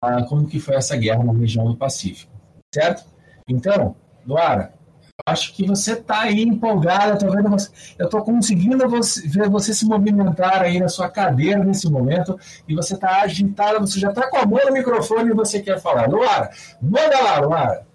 ah, 0.00 0.22
como 0.22 0.46
que 0.46 0.60
foi 0.60 0.76
essa 0.76 0.96
guerra 0.96 1.24
na 1.24 1.32
região 1.32 1.66
do 1.66 1.76
Pacífico, 1.76 2.32
certo? 2.72 3.04
Então, 3.48 3.96
Luara, 4.24 4.74
acho 5.26 5.54
que 5.54 5.66
você 5.66 5.92
está 5.92 6.22
aí 6.22 6.42
empolgada, 6.42 7.18
tô 7.18 7.30
vendo 7.30 7.50
você, 7.50 7.70
eu 7.98 8.06
estou 8.06 8.22
conseguindo 8.22 8.88
você, 8.88 9.26
ver 9.28 9.48
você 9.48 9.74
se 9.74 9.84
movimentar 9.84 10.62
aí 10.62 10.78
na 10.78 10.88
sua 10.88 11.10
cadeira 11.10 11.62
nesse 11.64 11.90
momento 11.90 12.38
e 12.66 12.74
você 12.74 12.94
está 12.94 13.22
agitada, 13.22 13.80
você 13.80 13.98
já 13.98 14.10
está 14.10 14.28
com 14.30 14.36
a 14.36 14.46
mão 14.46 14.64
no 14.64 14.72
microfone 14.72 15.30
e 15.30 15.34
você 15.34 15.60
quer 15.60 15.80
falar. 15.80 16.08
Luara, 16.08 16.50
manda 16.80 17.20
lá, 17.20 17.40
Luara. 17.40 17.86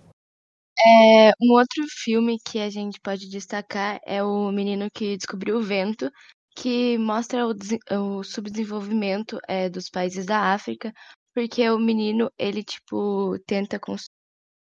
É, 0.86 1.32
um 1.42 1.52
outro 1.52 1.86
filme 2.04 2.38
que 2.44 2.60
a 2.60 2.70
gente 2.70 3.00
pode 3.00 3.30
destacar 3.30 4.00
é 4.06 4.24
o 4.24 4.52
Menino 4.52 4.88
que 4.94 5.16
Descobriu 5.16 5.58
o 5.58 5.62
Vento, 5.62 6.10
que 6.56 6.98
mostra 6.98 7.48
o, 7.48 7.54
o 8.20 8.24
subdesenvolvimento 8.24 9.40
é, 9.48 9.70
dos 9.70 9.90
países 9.90 10.26
da 10.26 10.54
África, 10.54 10.92
porque 11.34 11.68
o 11.70 11.80
menino, 11.80 12.30
ele, 12.38 12.64
tipo, 12.64 13.38
tenta 13.48 13.80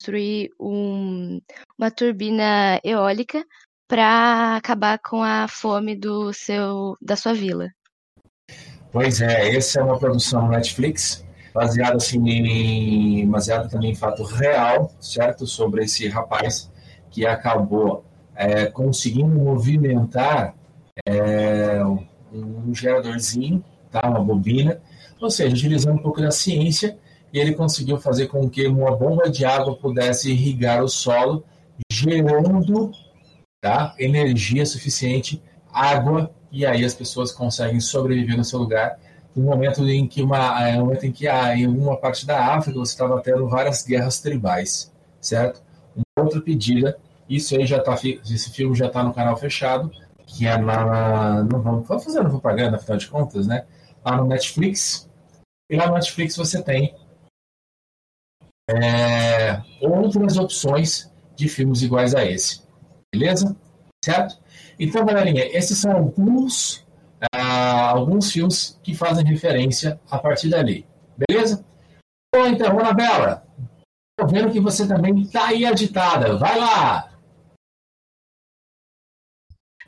construir 0.01 0.49
um, 0.59 1.39
uma 1.77 1.91
turbina 1.91 2.79
eólica 2.83 3.45
para 3.87 4.55
acabar 4.55 4.97
com 4.97 5.21
a 5.21 5.47
fome 5.47 5.95
do 5.95 6.33
seu, 6.33 6.97
da 6.99 7.15
sua 7.15 7.33
vila. 7.35 7.69
Pois 8.91 9.21
é, 9.21 9.55
essa 9.55 9.79
é 9.79 9.83
uma 9.83 9.99
produção 9.99 10.49
Netflix, 10.49 11.23
baseada 11.53 11.97
assim 11.97 12.27
em, 12.27 13.29
baseada 13.29 13.69
também 13.69 13.91
em 13.91 13.95
fato 13.95 14.23
real, 14.23 14.91
certo, 14.99 15.45
sobre 15.45 15.83
esse 15.83 16.07
rapaz 16.07 16.71
que 17.11 17.25
acabou 17.25 18.03
é, 18.35 18.65
conseguindo 18.65 19.27
movimentar 19.27 20.55
é, 21.05 21.79
um 22.33 22.73
geradorzinho, 22.73 23.63
tá, 23.91 24.09
uma 24.09 24.23
bobina, 24.23 24.81
ou 25.19 25.29
seja, 25.29 25.55
utilizando 25.55 25.99
um 25.99 26.01
pouco 26.01 26.21
da 26.21 26.31
ciência 26.31 26.97
e 27.33 27.39
ele 27.39 27.53
conseguiu 27.53 27.97
fazer 27.97 28.27
com 28.27 28.49
que 28.49 28.67
uma 28.67 28.95
bomba 28.95 29.29
de 29.29 29.45
água 29.45 29.75
pudesse 29.75 30.31
irrigar 30.31 30.83
o 30.83 30.87
solo, 30.87 31.43
gerando 31.91 32.91
tá, 33.61 33.95
energia 33.97 34.65
suficiente, 34.65 35.41
água, 35.71 36.31
e 36.51 36.65
aí 36.65 36.83
as 36.83 36.93
pessoas 36.93 37.31
conseguem 37.31 37.79
sobreviver 37.79 38.35
no 38.35 38.43
seu 38.43 38.59
lugar. 38.59 38.99
No 39.33 39.43
momento 39.43 39.87
em 39.87 40.05
que 40.05 40.21
uma, 40.21 40.67
é, 40.67 40.75
no 40.75 40.85
momento 40.85 41.05
em 41.05 41.11
que 41.11 41.27
ah, 41.27 41.55
em 41.55 41.65
alguma 41.65 41.95
parte 41.95 42.25
da 42.25 42.53
África 42.53 42.77
você 42.77 42.91
estava 42.91 43.21
tendo 43.21 43.47
várias 43.47 43.83
guerras 43.83 44.19
tribais, 44.19 44.91
certo? 45.21 45.63
Uma 45.95 46.25
outra 46.25 46.41
pedida, 46.41 46.97
isso 47.29 47.55
aí 47.55 47.65
já 47.65 47.77
está, 47.77 47.93
esse 47.93 48.51
filme 48.51 48.75
já 48.75 48.87
está 48.87 49.01
no 49.01 49.13
canal 49.13 49.37
fechado, 49.37 49.89
que 50.25 50.45
é 50.45 50.57
na, 50.57 51.43
não 51.43 51.61
vamos 51.61 51.87
fazer 51.87 52.21
propaganda, 52.23 52.75
afinal 52.75 52.97
de 52.97 53.07
contas, 53.07 53.47
né? 53.47 53.65
Lá 54.03 54.17
no 54.17 54.25
Netflix. 54.25 55.09
E 55.69 55.77
lá 55.77 55.87
no 55.87 55.93
Netflix 55.93 56.35
você 56.35 56.61
tem 56.61 56.93
é, 58.69 59.61
outras 59.81 60.37
opções 60.37 61.11
de 61.35 61.47
filmes 61.47 61.81
iguais 61.81 62.13
a 62.15 62.25
esse. 62.25 62.61
Beleza? 63.13 63.55
Certo? 64.03 64.39
Então, 64.79 65.05
galerinha, 65.05 65.45
esses 65.55 65.77
são 65.77 65.91
alguns, 65.91 66.85
ah, 67.33 67.89
alguns 67.91 68.31
filmes 68.31 68.79
que 68.83 68.95
fazem 68.95 69.25
referência 69.25 69.99
a 70.09 70.17
partir 70.17 70.49
dali. 70.49 70.87
Beleza? 71.17 71.65
Bom, 72.33 72.47
então, 72.47 72.79
Anabela, 72.79 73.45
tô 74.17 74.25
vendo 74.27 74.51
que 74.51 74.59
você 74.59 74.87
também 74.87 75.21
está 75.21 75.47
aí 75.47 75.65
agitada. 75.65 76.37
Vai 76.37 76.57
lá! 76.57 77.11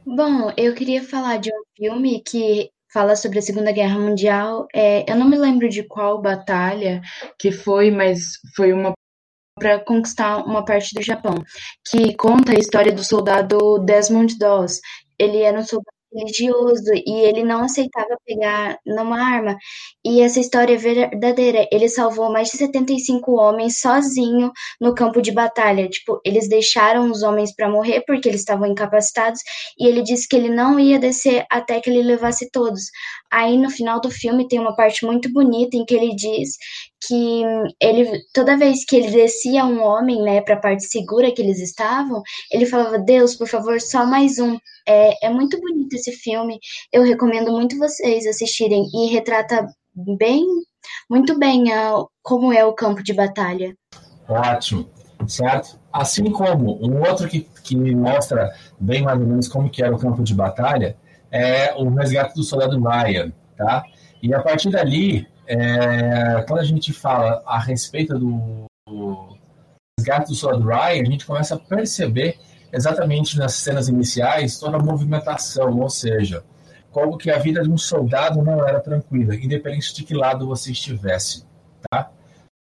Bom, 0.05 0.51
eu 0.57 0.75
queria 0.75 1.01
falar 1.01 1.37
de 1.37 1.49
um 1.49 1.63
filme 1.77 2.21
que 2.21 2.69
fala 2.93 3.15
sobre 3.15 3.39
a 3.39 3.41
Segunda 3.41 3.71
Guerra 3.71 3.99
Mundial. 3.99 4.67
É, 4.73 5.09
eu 5.11 5.15
não 5.15 5.27
me 5.27 5.37
lembro 5.37 5.67
de 5.67 5.83
qual 5.83 6.21
batalha 6.21 7.01
que 7.39 7.51
foi, 7.51 7.89
mas 7.89 8.39
foi 8.55 8.71
uma 8.71 8.93
para 9.55 9.79
conquistar 9.79 10.37
uma 10.37 10.65
parte 10.65 10.95
do 10.95 11.01
Japão, 11.01 11.35
que 11.87 12.15
conta 12.15 12.53
a 12.53 12.59
história 12.59 12.91
do 12.91 13.03
soldado 13.03 13.79
Desmond 13.79 14.37
Doss. 14.37 14.79
Ele 15.17 15.41
era 15.41 15.59
um 15.59 15.63
soldado 15.63 16.02
religioso 16.15 16.91
e 16.93 17.21
ele 17.21 17.43
não 17.43 17.63
aceitava 17.63 18.17
pegar 18.25 18.77
numa 18.85 19.19
arma. 19.19 19.57
E 20.05 20.21
essa 20.21 20.39
história 20.39 20.73
é 20.73 20.77
verdadeira. 20.77 21.67
Ele 21.71 21.89
salvou 21.89 22.31
mais 22.31 22.49
de 22.49 22.57
75 22.57 23.31
homens 23.33 23.79
sozinho 23.79 24.51
no 24.79 24.93
campo 24.93 25.21
de 25.21 25.31
batalha. 25.31 25.89
Tipo, 25.89 26.19
eles 26.25 26.47
deixaram 26.47 27.09
os 27.11 27.23
homens 27.23 27.53
para 27.55 27.69
morrer 27.69 28.03
porque 28.05 28.29
eles 28.29 28.41
estavam 28.41 28.67
incapacitados 28.67 29.39
e 29.79 29.87
ele 29.87 30.01
disse 30.01 30.27
que 30.27 30.35
ele 30.35 30.49
não 30.49 30.79
ia 30.79 30.99
descer 30.99 31.45
até 31.49 31.79
que 31.79 31.89
ele 31.89 32.03
levasse 32.03 32.49
todos. 32.51 32.83
Aí 33.31 33.57
no 33.57 33.69
final 33.69 33.99
do 33.99 34.11
filme 34.11 34.47
tem 34.47 34.59
uma 34.59 34.75
parte 34.75 35.05
muito 35.05 35.31
bonita 35.31 35.75
em 35.75 35.85
que 35.85 35.95
ele 35.95 36.15
diz 36.15 36.51
que 37.07 37.43
ele 37.81 38.21
toda 38.33 38.57
vez 38.57 38.85
que 38.85 38.95
ele 38.95 39.11
descia 39.11 39.65
um 39.65 39.81
homem, 39.81 40.21
né, 40.21 40.41
para 40.41 40.55
a 40.55 40.59
parte 40.59 40.85
segura 40.85 41.31
que 41.31 41.41
eles 41.41 41.59
estavam, 41.59 42.21
ele 42.51 42.65
falava: 42.65 42.97
"Deus, 42.97 43.35
por 43.35 43.47
favor, 43.47 43.79
só 43.81 44.05
mais 44.05 44.39
um". 44.39 44.57
É, 44.87 45.27
é 45.27 45.29
muito 45.29 45.59
bonito 45.59 45.93
esse 45.93 46.11
filme. 46.11 46.59
Eu 46.91 47.03
recomendo 47.03 47.51
muito 47.51 47.77
vocês 47.77 48.25
assistirem 48.25 48.85
e 48.93 49.11
retrata 49.13 49.67
bem, 50.17 50.45
muito 51.09 51.37
bem 51.37 51.71
a, 51.71 52.03
como 52.21 52.51
é 52.51 52.65
o 52.65 52.73
campo 52.73 53.03
de 53.03 53.13
batalha. 53.13 53.75
Ótimo, 54.27 54.89
certo? 55.27 55.79
Assim 55.91 56.31
como 56.31 56.83
um 56.85 57.01
outro 57.07 57.27
que, 57.27 57.47
que 57.63 57.75
mostra 57.75 58.51
bem 58.79 59.03
mais 59.03 59.19
ou 59.19 59.27
menos 59.27 59.47
como 59.47 59.69
que 59.69 59.83
era 59.83 59.95
o 59.95 59.99
campo 59.99 60.23
de 60.23 60.33
batalha 60.33 60.97
é 61.31 61.73
o 61.75 61.89
resgate 61.89 62.35
do 62.35 62.43
soldado 62.43 62.79
Ryan, 62.79 63.31
tá? 63.57 63.83
E 64.21 64.33
a 64.33 64.41
partir 64.41 64.69
dali, 64.69 65.27
é, 65.45 66.43
quando 66.47 66.59
a 66.59 66.63
gente 66.63 66.93
fala 66.93 67.41
a 67.45 67.59
respeito 67.59 68.17
do, 68.17 68.65
do 68.87 69.37
resgate 69.99 70.29
do 70.29 70.35
soldado 70.35 70.65
Ryan, 70.65 71.01
a 71.01 71.05
gente 71.05 71.25
começa 71.25 71.55
a 71.55 71.59
perceber 71.59 72.39
exatamente 72.71 73.37
nas 73.37 73.53
cenas 73.53 73.87
iniciais 73.87 74.57
toda 74.59 74.77
a 74.77 74.83
movimentação, 74.83 75.79
ou 75.79 75.89
seja, 75.89 76.43
como 76.91 77.17
que 77.17 77.29
a 77.29 77.37
vida 77.37 77.61
de 77.61 77.69
um 77.69 77.77
soldado 77.77 78.41
não 78.41 78.67
era 78.67 78.79
tranquila, 78.79 79.35
independente 79.35 79.93
de 79.93 80.03
que 80.03 80.13
lado 80.13 80.47
você 80.47 80.71
estivesse, 80.71 81.45
tá? 81.89 82.09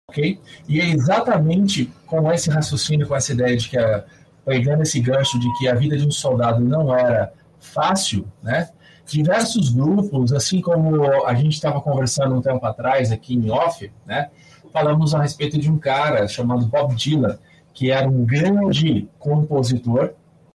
Ok? 0.10 0.39
E 0.67 0.79
é 0.79 0.86
exatamente 0.86 1.91
com 2.05 2.32
esse 2.32 2.50
raciocínio, 2.50 3.08
com 3.08 3.15
essa 3.15 3.34
ideia 3.34 3.58
de 3.58 3.70
que, 3.70 3.77
a, 3.77 4.03
pegando 4.46 4.84
esse 4.84 5.00
gancho 5.00 5.39
de 5.39 5.48
que 5.58 5.67
a 5.67 5.75
vida 5.75 5.98
de 5.98 6.05
um 6.05 6.12
soldado 6.12 6.60
não 6.60 6.96
era 6.96 7.34
fácil, 7.60 8.27
né? 8.44 8.70
Diversos 9.06 9.70
grupos, 9.70 10.34
assim 10.34 10.62
como 10.62 11.26
a 11.26 11.34
gente 11.36 11.54
estava 11.54 11.80
conversando 11.82 12.36
um 12.36 12.42
tempo 12.42 12.66
atrás 12.66 13.12
aqui 13.12 13.36
em 13.36 13.50
off, 13.52 13.92
né? 14.06 14.30
Falamos 14.74 15.14
a 15.14 15.22
respeito 15.22 15.58
de 15.58 15.72
um 15.72 15.78
cara 15.78 16.28
chamado 16.28 16.66
Bob 16.66 16.96
Dylan, 16.96 17.38
que 17.74 17.92
era 17.92 18.08
um 18.10 18.26
grande 18.26 19.08
compositor, 19.20 20.14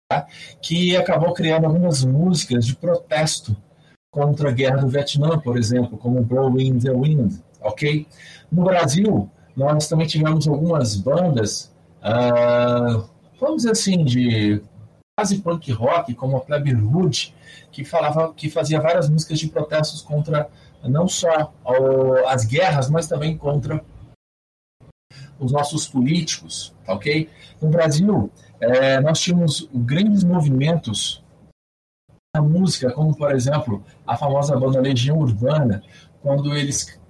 tá? 0.08 0.26
que 0.62 0.96
acabou 0.96 1.32
criando 1.32 1.66
algumas 1.66 2.04
músicas 2.04 2.64
de 2.64 2.76
protesto 2.76 3.56
contra 4.10 4.50
a 4.50 4.52
guerra 4.52 4.78
do 4.78 4.88
Vietnã, 4.88 5.38
por 5.38 5.58
exemplo, 5.58 5.98
como 5.98 6.22
Blowing 6.22 6.78
the 6.78 6.90
Wind, 6.90 7.34
ok? 7.60 8.06
No 8.50 8.64
Brasil, 8.64 9.28
nós 9.56 9.88
também 9.88 10.06
tivemos 10.06 10.46
algumas 10.46 10.96
bandas, 10.96 11.72
uh, 12.00 13.08
vamos 13.40 13.58
dizer 13.58 13.72
assim, 13.72 14.04
de 14.04 14.62
quase 15.18 15.40
punk 15.40 15.72
rock, 15.72 16.14
como 16.14 16.36
a 16.36 16.40
Plebe 16.40 16.74
Rude, 16.74 17.34
que 17.72 17.84
falava, 17.84 18.34
que 18.34 18.50
fazia 18.50 18.80
várias 18.80 19.08
músicas 19.08 19.38
de 19.38 19.48
protestos 19.48 20.02
contra 20.02 20.50
não 20.82 21.08
só 21.08 21.54
as 22.28 22.44
guerras, 22.44 22.90
mas 22.90 23.06
também 23.06 23.36
contra 23.36 23.82
os 25.38 25.50
nossos 25.50 25.88
políticos, 25.88 26.74
tá 26.84 26.92
ok? 26.92 27.30
No 27.60 27.70
Brasil, 27.70 28.30
é, 28.60 29.00
nós 29.00 29.20
tínhamos 29.20 29.68
grandes 29.72 30.22
movimentos 30.22 31.24
na 32.34 32.42
música, 32.42 32.92
como 32.92 33.16
por 33.16 33.34
exemplo 33.34 33.82
a 34.06 34.16
famosa 34.18 34.58
banda 34.58 34.80
Legião 34.80 35.18
Urbana, 35.18 35.82
quando 36.22 36.54
eles 36.54 37.00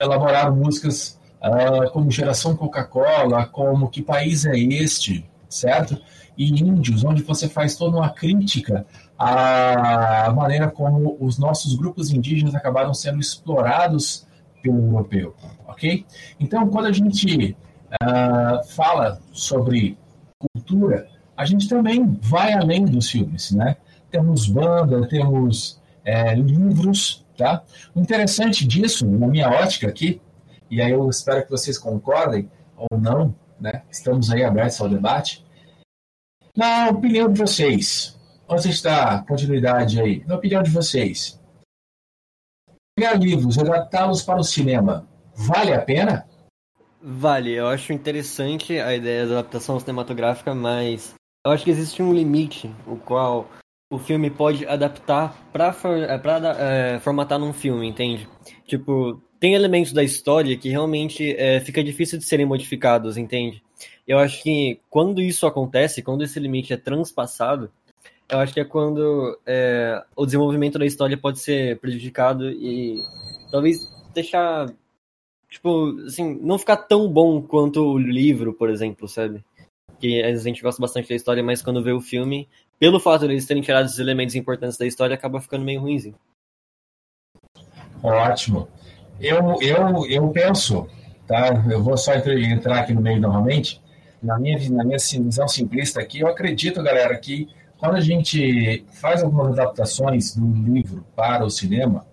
elaboraram 0.00 0.54
músicas 0.54 1.18
uh, 1.40 1.90
como 1.92 2.10
Geração 2.10 2.54
Coca-Cola, 2.54 3.46
como 3.46 3.88
Que 3.88 4.02
País 4.02 4.44
é 4.44 4.56
Este, 4.58 5.28
certo? 5.48 6.00
E 6.36 6.48
Índios, 6.62 7.04
onde 7.04 7.22
você 7.22 7.48
faz 7.48 7.76
toda 7.76 7.96
uma 7.96 8.10
crítica 8.10 8.86
à 9.18 10.32
maneira 10.34 10.70
como 10.70 11.16
os 11.20 11.38
nossos 11.38 11.74
grupos 11.74 12.10
indígenas 12.10 12.54
acabaram 12.54 12.94
sendo 12.94 13.18
explorados 13.18 14.26
pelo 14.62 14.78
europeu, 14.78 15.34
ok? 15.66 16.04
Então, 16.38 16.68
quando 16.68 16.86
a 16.86 16.92
gente 16.92 17.56
uh, 18.02 18.64
fala 18.68 19.20
sobre 19.32 19.98
cultura, 20.38 21.08
a 21.36 21.44
gente 21.44 21.68
também 21.68 22.18
vai 22.20 22.52
além 22.52 22.84
dos 22.84 23.10
filmes, 23.10 23.50
né? 23.52 23.76
Temos 24.10 24.46
banda, 24.46 25.06
temos 25.08 25.80
é, 26.04 26.34
livros, 26.34 27.24
tá? 27.36 27.62
O 27.94 28.00
interessante 28.00 28.66
disso, 28.66 29.06
na 29.06 29.26
minha 29.26 29.48
ótica 29.48 29.88
aqui, 29.88 30.20
e 30.70 30.80
aí 30.82 30.90
eu 30.90 31.08
espero 31.08 31.44
que 31.44 31.50
vocês 31.50 31.78
concordem 31.78 32.50
ou 32.76 32.98
não, 32.98 33.34
né? 33.60 33.82
Estamos 33.90 34.30
aí 34.30 34.44
abertos 34.44 34.80
ao 34.80 34.88
debate. 34.88 35.44
Na 36.56 36.88
opinião 36.88 37.32
de 37.32 37.38
vocês, 37.38 38.18
onde 38.48 38.70
está 38.70 39.22
continuidade 39.22 40.00
aí? 40.00 40.24
Na 40.26 40.36
opinião 40.36 40.62
de 40.62 40.70
vocês, 40.70 41.40
pegar 42.96 43.14
livros, 43.14 43.58
adaptá-los 43.58 44.22
para 44.22 44.40
o 44.40 44.44
cinema, 44.44 45.08
vale 45.34 45.72
a 45.72 45.80
pena? 45.80 46.28
Vale, 47.00 47.52
eu 47.52 47.68
acho 47.68 47.92
interessante 47.92 48.78
a 48.78 48.94
ideia 48.94 49.24
da 49.24 49.38
adaptação 49.38 49.78
cinematográfica, 49.78 50.52
mas 50.54 51.14
eu 51.46 51.52
acho 51.52 51.64
que 51.64 51.70
existe 51.70 52.02
um 52.02 52.12
limite, 52.12 52.74
o 52.86 52.96
qual 52.96 53.48
o 53.90 53.98
filme 53.98 54.30
pode 54.30 54.66
adaptar 54.66 55.34
para 55.52 55.74
é, 55.84 56.94
é, 56.96 57.00
formatar 57.00 57.38
num 57.38 57.52
filme, 57.52 57.86
entende? 57.86 58.28
Tipo, 58.66 59.22
tem 59.38 59.54
elementos 59.54 59.92
da 59.92 60.02
história 60.02 60.56
que 60.56 60.68
realmente 60.68 61.34
é, 61.36 61.60
fica 61.60 61.82
difícil 61.82 62.18
de 62.18 62.24
serem 62.24 62.46
modificados, 62.46 63.16
entende? 63.16 63.62
Eu 64.06 64.18
acho 64.18 64.42
que 64.42 64.80
quando 64.90 65.20
isso 65.20 65.46
acontece, 65.46 66.02
quando 66.02 66.24
esse 66.24 66.40
limite 66.40 66.72
é 66.72 66.76
transpassado, 66.76 67.70
eu 68.28 68.38
acho 68.38 68.52
que 68.52 68.60
é 68.60 68.64
quando 68.64 69.38
é, 69.46 70.02
o 70.16 70.26
desenvolvimento 70.26 70.78
da 70.78 70.86
história 70.86 71.16
pode 71.16 71.38
ser 71.38 71.78
prejudicado 71.78 72.50
e 72.50 73.02
talvez 73.50 73.78
deixar, 74.12 74.70
tipo, 75.48 75.96
assim, 76.06 76.38
não 76.42 76.58
ficar 76.58 76.76
tão 76.76 77.10
bom 77.10 77.40
quanto 77.40 77.80
o 77.80 77.98
livro, 77.98 78.52
por 78.52 78.68
exemplo, 78.68 79.08
sabe? 79.08 79.44
Que 80.00 80.22
a 80.22 80.34
gente 80.36 80.62
gosta 80.62 80.80
bastante 80.80 81.08
da 81.08 81.14
história, 81.14 81.42
mas 81.42 81.62
quando 81.62 81.82
vê 81.82 81.92
o 81.92 82.00
filme, 82.00 82.48
pelo 82.78 83.00
fato 83.00 83.26
de 83.26 83.32
eles 83.32 83.46
terem 83.46 83.62
tirado 83.62 83.86
os 83.86 83.98
elementos 83.98 84.34
importantes 84.34 84.76
da 84.76 84.86
história, 84.86 85.14
acaba 85.14 85.40
ficando 85.40 85.64
meio 85.64 85.80
ruimzinho. 85.80 86.16
Ótimo. 88.02 88.68
Eu, 89.20 89.60
eu, 89.60 90.06
eu 90.06 90.28
penso, 90.28 90.86
tá? 91.26 91.48
Eu 91.70 91.82
vou 91.82 91.96
só 91.96 92.14
entrar 92.14 92.80
aqui 92.80 92.94
no 92.94 93.00
meio 93.00 93.20
novamente. 93.20 93.82
Na 94.22 94.38
minha, 94.38 94.58
na 94.70 94.84
minha 94.84 94.98
visão 94.98 95.48
simplista 95.48 96.00
aqui, 96.00 96.20
eu 96.20 96.28
acredito, 96.28 96.82
galera, 96.82 97.16
que 97.18 97.48
quando 97.78 97.96
a 97.96 98.00
gente 98.00 98.84
faz 98.92 99.22
algumas 99.22 99.58
adaptações 99.58 100.34
do 100.36 100.46
livro 100.52 101.04
para 101.14 101.44
o 101.44 101.50
cinema, 101.50 102.04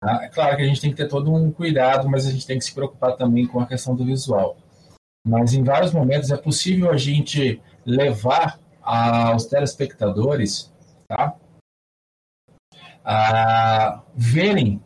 tá? 0.00 0.24
é 0.24 0.28
claro 0.28 0.56
que 0.56 0.62
a 0.62 0.66
gente 0.66 0.80
tem 0.80 0.90
que 0.90 0.96
ter 0.96 1.08
todo 1.08 1.32
um 1.32 1.50
cuidado, 1.50 2.08
mas 2.08 2.26
a 2.26 2.30
gente 2.30 2.46
tem 2.46 2.58
que 2.58 2.64
se 2.64 2.74
preocupar 2.74 3.16
também 3.16 3.46
com 3.46 3.60
a 3.60 3.66
questão 3.66 3.94
do 3.94 4.04
visual. 4.04 4.56
Mas 5.26 5.54
em 5.54 5.64
vários 5.64 5.92
momentos 5.92 6.30
é 6.30 6.36
possível 6.36 6.90
a 6.90 6.96
gente 6.96 7.60
levar 7.84 8.60
aos 8.82 9.46
telespectadores 9.46 10.72
tá? 11.08 11.34
a 13.04 14.02
verem 14.14 14.80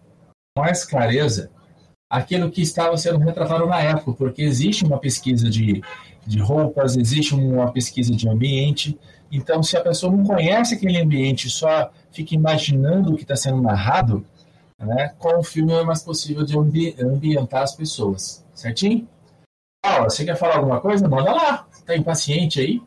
com 0.55 0.62
mais 0.62 0.85
clareza 0.85 1.50
aquilo 2.11 2.50
que 2.50 2.61
estava 2.61 2.97
sendo 2.97 3.19
retratado 3.19 3.67
na 3.67 3.81
época, 3.81 4.12
porque 4.14 4.43
existe 4.43 4.85
uma 4.85 4.99
pesquisa 4.99 5.49
de, 5.49 5.81
de 6.26 6.38
roupas, 6.40 6.97
existe 6.97 7.37
uma 7.37 7.71
pesquisa 7.73 8.14
de 8.14 8.29
ambiente. 8.29 8.99
Então, 9.31 9.62
se 9.62 9.76
a 9.76 9.81
pessoa 9.81 10.14
não 10.14 10.25
conhece 10.25 10.75
aquele 10.75 10.99
ambiente, 10.99 11.49
só 11.49 11.89
fica 12.11 12.35
imaginando 12.35 13.13
o 13.13 13.17
que 13.17 13.23
está 13.23 13.37
sendo 13.37 13.63
narrado, 13.63 14.26
né, 14.76 15.15
com 15.19 15.39
o 15.39 15.43
filme 15.45 15.73
é 15.73 15.85
mais 15.85 16.02
possível 16.02 16.45
de 16.45 16.58
ambi 16.58 16.97
ambientar 17.00 17.63
as 17.63 17.76
pessoas. 17.76 18.45
Certinho? 18.52 19.06
Paula, 19.80 20.11
você 20.11 20.25
quer 20.25 20.37
falar 20.37 20.56
alguma 20.56 20.80
coisa? 20.80 21.08
Manda 21.08 21.32
lá. 21.32 21.67
Está 21.73 21.97
impaciente 21.97 22.61
aí? 22.61 22.82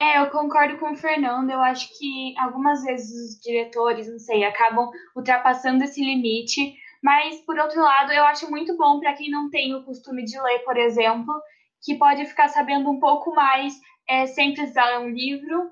É, 0.00 0.20
eu 0.20 0.30
concordo 0.30 0.78
com 0.78 0.92
o 0.92 0.96
Fernando. 0.96 1.50
Eu 1.50 1.60
acho 1.60 1.88
que 1.96 2.34
algumas 2.38 2.82
vezes 2.82 3.10
os 3.10 3.40
diretores, 3.40 4.08
não 4.08 4.18
sei, 4.18 4.44
acabam 4.44 4.90
ultrapassando 5.16 5.84
esse 5.84 6.00
limite 6.00 6.74
mas, 7.02 7.40
por 7.40 7.58
outro 7.58 7.82
lado, 7.82 8.12
eu 8.12 8.24
acho 8.24 8.48
muito 8.48 8.76
bom 8.76 9.00
para 9.00 9.14
quem 9.14 9.30
não 9.30 9.50
tem 9.50 9.74
o 9.74 9.82
costume 9.82 10.24
de 10.24 10.40
ler, 10.40 10.60
por 10.60 10.76
exemplo, 10.76 11.34
que 11.82 11.96
pode 11.96 12.24
ficar 12.26 12.48
sabendo 12.48 12.88
um 12.88 13.00
pouco 13.00 13.34
mais 13.34 13.74
é, 14.08 14.26
sem 14.26 14.54
precisar 14.54 14.86
ler 14.86 14.98
um 15.00 15.10
livro 15.10 15.70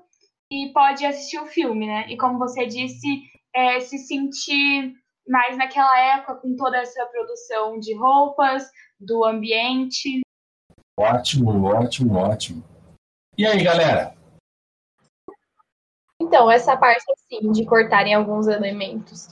e 0.51 0.71
pode 0.73 1.05
assistir 1.05 1.39
o 1.39 1.45
filme, 1.45 1.87
né? 1.87 2.05
E 2.09 2.17
como 2.17 2.37
você 2.37 2.65
disse, 2.65 3.07
é, 3.55 3.79
se 3.79 3.97
sentir 3.97 4.93
mais 5.25 5.57
naquela 5.57 5.97
época 6.15 6.35
com 6.35 6.53
toda 6.57 6.77
essa 6.77 7.05
produção 7.05 7.79
de 7.79 7.95
roupas, 7.95 8.69
do 8.99 9.23
ambiente. 9.23 10.21
Ótimo, 10.99 11.63
ótimo, 11.63 12.15
ótimo. 12.17 12.63
E 13.37 13.45
aí, 13.45 13.63
galera? 13.63 14.13
Então, 16.21 16.51
essa 16.51 16.75
parte 16.75 17.03
assim 17.13 17.51
de 17.51 17.65
cortarem 17.65 18.13
alguns 18.13 18.47
elementos 18.47 19.27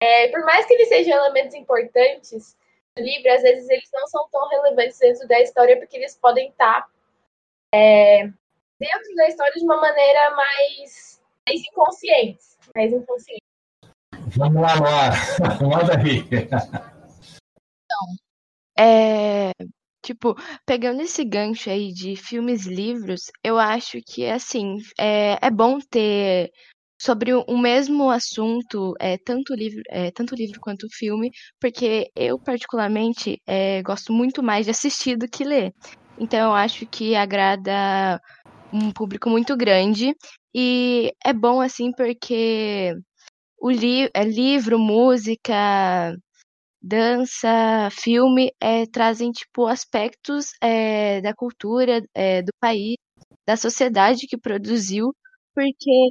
é, 0.00 0.28
por 0.28 0.44
mais 0.44 0.64
que 0.66 0.72
eles 0.74 0.88
sejam 0.88 1.18
elementos 1.18 1.54
importantes 1.54 2.56
do 2.96 3.02
livro, 3.02 3.32
às 3.32 3.42
vezes 3.42 3.68
eles 3.68 3.88
não 3.92 4.06
são 4.06 4.26
tão 4.30 4.48
relevantes 4.48 4.98
dentro 4.98 5.28
da 5.28 5.40
história 5.40 5.78
porque 5.78 5.96
eles 5.96 6.16
podem 6.16 6.48
estar 6.48 6.88
é, 7.72 8.24
dentro 8.78 9.14
da 9.16 9.28
história 9.28 9.52
de 9.52 9.64
uma 9.64 9.76
maneira 9.76 10.30
mais, 10.30 11.20
mais 11.46 11.60
inconsciente. 11.60 12.40
Mais 12.74 12.92
inconsciente. 12.92 13.40
Vamos 14.36 14.62
lá, 14.62 14.74
Laura. 14.74 15.12
Manda 15.60 15.98
aí. 15.98 16.20
Então, 17.84 18.06
é, 18.78 19.52
tipo, 20.02 20.34
pegando 20.64 21.02
esse 21.02 21.24
gancho 21.24 21.68
aí 21.68 21.92
de 21.92 22.16
filmes 22.16 22.64
livros, 22.66 23.30
eu 23.44 23.58
acho 23.58 23.98
que, 24.06 24.26
assim, 24.26 24.78
é, 24.98 25.38
é 25.46 25.50
bom 25.50 25.78
ter 25.78 26.50
sobre 27.00 27.32
o 27.32 27.58
mesmo 27.58 28.10
assunto, 28.10 28.94
é, 29.00 29.16
tanto 29.16 29.54
livro, 29.54 29.80
é, 29.88 30.10
tanto 30.10 30.34
livro 30.34 30.60
quanto 30.60 30.86
filme, 30.92 31.30
porque 31.58 32.10
eu 32.14 32.38
particularmente 32.38 33.40
é, 33.46 33.82
gosto 33.82 34.12
muito 34.12 34.42
mais 34.42 34.66
de 34.66 34.72
assistir 34.72 35.16
do 35.16 35.26
que 35.26 35.42
ler. 35.42 35.72
Então 36.18 36.50
eu 36.50 36.54
acho 36.54 36.86
que 36.86 37.16
agrada 37.16 38.20
um 38.72 38.92
público 38.92 39.30
muito 39.30 39.56
grande 39.56 40.14
e 40.54 41.12
é 41.24 41.32
bom 41.32 41.60
assim 41.60 41.90
porque 41.92 42.94
o 43.58 43.70
li 43.70 44.10
é, 44.14 44.24
livro, 44.24 44.78
música, 44.78 46.14
dança, 46.82 47.88
filme 47.92 48.52
é, 48.60 48.86
trazem 48.86 49.32
tipo 49.32 49.66
aspectos 49.66 50.50
é, 50.62 51.20
da 51.22 51.34
cultura 51.34 52.02
é, 52.14 52.42
do 52.42 52.52
país, 52.60 52.96
da 53.46 53.56
sociedade 53.56 54.26
que 54.26 54.38
produziu, 54.38 55.14
porque 55.54 56.10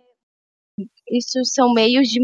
isso 1.11 1.43
são 1.45 1.73
meios 1.73 2.07
de, 2.09 2.19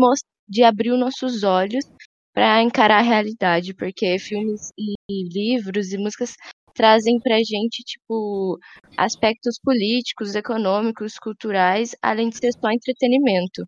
de 0.47 0.63
abrir 0.63 0.91
os 0.91 0.99
nossos 0.99 1.43
olhos 1.43 1.85
para 2.33 2.61
encarar 2.61 2.99
a 2.99 3.01
realidade, 3.01 3.73
porque 3.73 4.19
filmes 4.19 4.69
e 4.77 4.93
livros 5.09 5.93
e 5.93 5.97
músicas 5.97 6.35
trazem 6.75 7.19
pra 7.19 7.37
gente, 7.37 7.83
tipo, 7.83 8.59
aspectos 8.97 9.57
políticos, 9.63 10.35
econômicos, 10.35 11.13
culturais, 11.17 11.95
além 12.01 12.29
de 12.29 12.37
ser 12.37 12.51
só 12.51 12.69
entretenimento. 12.69 13.63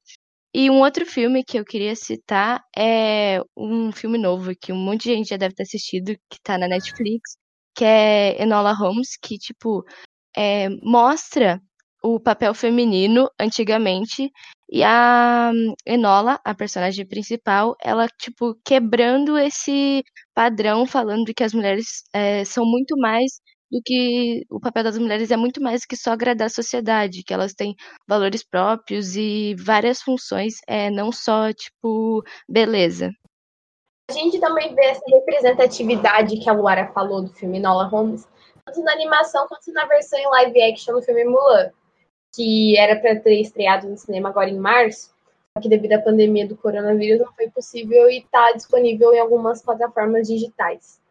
E 0.54 0.70
um 0.70 0.82
outro 0.82 1.06
filme 1.06 1.44
que 1.44 1.58
eu 1.58 1.66
queria 1.66 1.96
citar 1.96 2.62
é 2.78 3.40
um 3.56 3.92
filme 3.92 4.18
novo 4.18 4.54
que 4.60 4.74
um 4.74 4.78
monte 4.78 5.04
de 5.04 5.16
gente 5.16 5.30
já 5.30 5.38
deve 5.38 5.56
ter 5.56 5.64
assistido, 5.64 6.18
que 6.30 6.42
tá 6.44 6.58
na 6.58 6.68
Netflix, 6.68 7.38
que 7.76 7.86
é 7.86 8.42
Enola 8.42 8.74
Holmes, 8.74 9.18
que, 9.22 9.38
tipo, 9.38 9.84
é, 10.36 10.70
mostra 10.84 11.62
o 12.08 12.20
papel 12.20 12.54
feminino 12.54 13.30
antigamente 13.40 14.32
e 14.70 14.84
a 14.84 15.52
Enola, 15.86 16.40
a 16.44 16.56
personagem 16.56 17.06
principal, 17.06 17.76
ela, 17.82 18.08
tipo, 18.08 18.56
quebrando 18.66 19.38
esse 19.38 20.04
padrão, 20.34 20.86
falando 20.86 21.34
que 21.34 21.44
as 21.44 21.54
mulheres 21.54 22.04
é, 22.14 22.46
são 22.46 22.66
muito 22.66 22.98
mais 22.98 23.40
do 23.70 23.82
que. 23.84 24.46
O 24.50 24.60
papel 24.60 24.84
das 24.84 24.98
mulheres 24.98 25.32
é 25.32 25.38
muito 25.38 25.62
mais 25.62 25.82
do 25.82 25.88
que 25.88 25.98
só 25.98 26.12
agradar 26.12 26.48
a 26.48 26.50
sociedade, 26.50 27.24
que 27.24 27.34
elas 27.34 27.54
têm 27.54 27.76
valores 28.08 28.44
próprios 28.44 29.16
e 29.16 29.56
várias 29.56 30.02
funções, 30.02 30.56
é, 30.68 30.90
não 30.90 31.12
só, 31.12 31.52
tipo, 31.52 32.24
beleza. 32.48 33.12
A 34.10 34.14
gente 34.14 34.40
também 34.40 34.74
vê 34.74 34.86
essa 34.86 35.04
representatividade 35.10 36.40
que 36.40 36.50
a 36.50 36.54
Luara 36.54 36.92
falou 36.94 37.22
do 37.22 37.34
filme 37.34 37.58
Enola 37.58 37.86
Holmes, 37.86 38.26
tanto 38.66 38.82
na 38.82 38.94
animação 38.94 39.46
quanto 39.48 39.72
na 39.74 39.86
versão 39.86 40.18
em 40.18 40.28
live 40.28 40.62
action 40.62 40.94
do 40.94 41.02
filme 41.02 41.26
Mulan 41.26 41.72
que 42.38 42.78
era 42.78 42.96
para 42.96 43.20
ter 43.20 43.42
estreado 43.42 43.90
no 43.90 43.98
cinema 43.98 44.30
agora 44.30 44.48
em 44.48 44.60
março, 44.60 45.12
que 45.60 45.68
devido 45.68 45.94
à 45.94 46.00
pandemia 46.00 46.48
do 46.48 46.56
coronavírus 46.56 47.20
não 47.20 47.34
foi 47.34 47.50
possível 47.50 48.08
e 48.08 48.20
está 48.20 48.52
disponível 48.52 49.12
em 49.12 49.20
algumas 49.20 49.64
plataformas 49.64 50.28
digitais. 50.28 51.02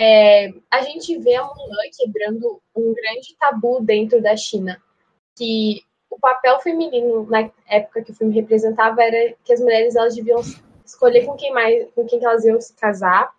É, 0.00 0.52
a 0.70 0.80
gente 0.82 1.18
vê 1.18 1.34
a 1.34 1.42
Mulan 1.42 1.90
quebrando 1.96 2.62
um 2.76 2.94
grande 2.94 3.34
tabu 3.40 3.80
dentro 3.82 4.22
da 4.22 4.36
China, 4.36 4.80
que 5.36 5.82
o 6.08 6.16
papel 6.16 6.60
feminino 6.60 7.26
na 7.28 7.50
época 7.66 8.04
que 8.04 8.12
o 8.12 8.14
filme 8.14 8.32
representava 8.32 9.02
era 9.02 9.34
que 9.42 9.52
as 9.52 9.60
mulheres 9.60 9.96
elas 9.96 10.14
deviam 10.14 10.40
escolher 10.86 11.26
com 11.26 11.34
quem 11.34 11.52
mais, 11.52 11.90
com 11.92 12.06
quem 12.06 12.24
elas 12.24 12.44
iam 12.44 12.60
se 12.60 12.72
casar, 12.74 13.32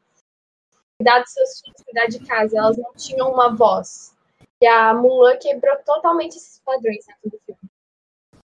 cuidar 0.98 1.20
dos 1.22 1.32
seus 1.32 1.62
filhos, 1.62 1.82
cuidar 1.84 2.08
de 2.08 2.20
casa, 2.20 2.58
elas 2.58 2.78
não 2.78 2.94
tinham 2.98 3.32
uma 3.32 3.56
voz. 3.56 4.14
E 4.62 4.68
a 4.68 4.94
Mulan 4.94 5.38
quebrou 5.38 5.76
totalmente 5.86 6.36
esses 6.36 6.62
padrões 6.66 7.06
dentro 7.06 7.30
do 7.32 7.40
filme. 7.46 7.60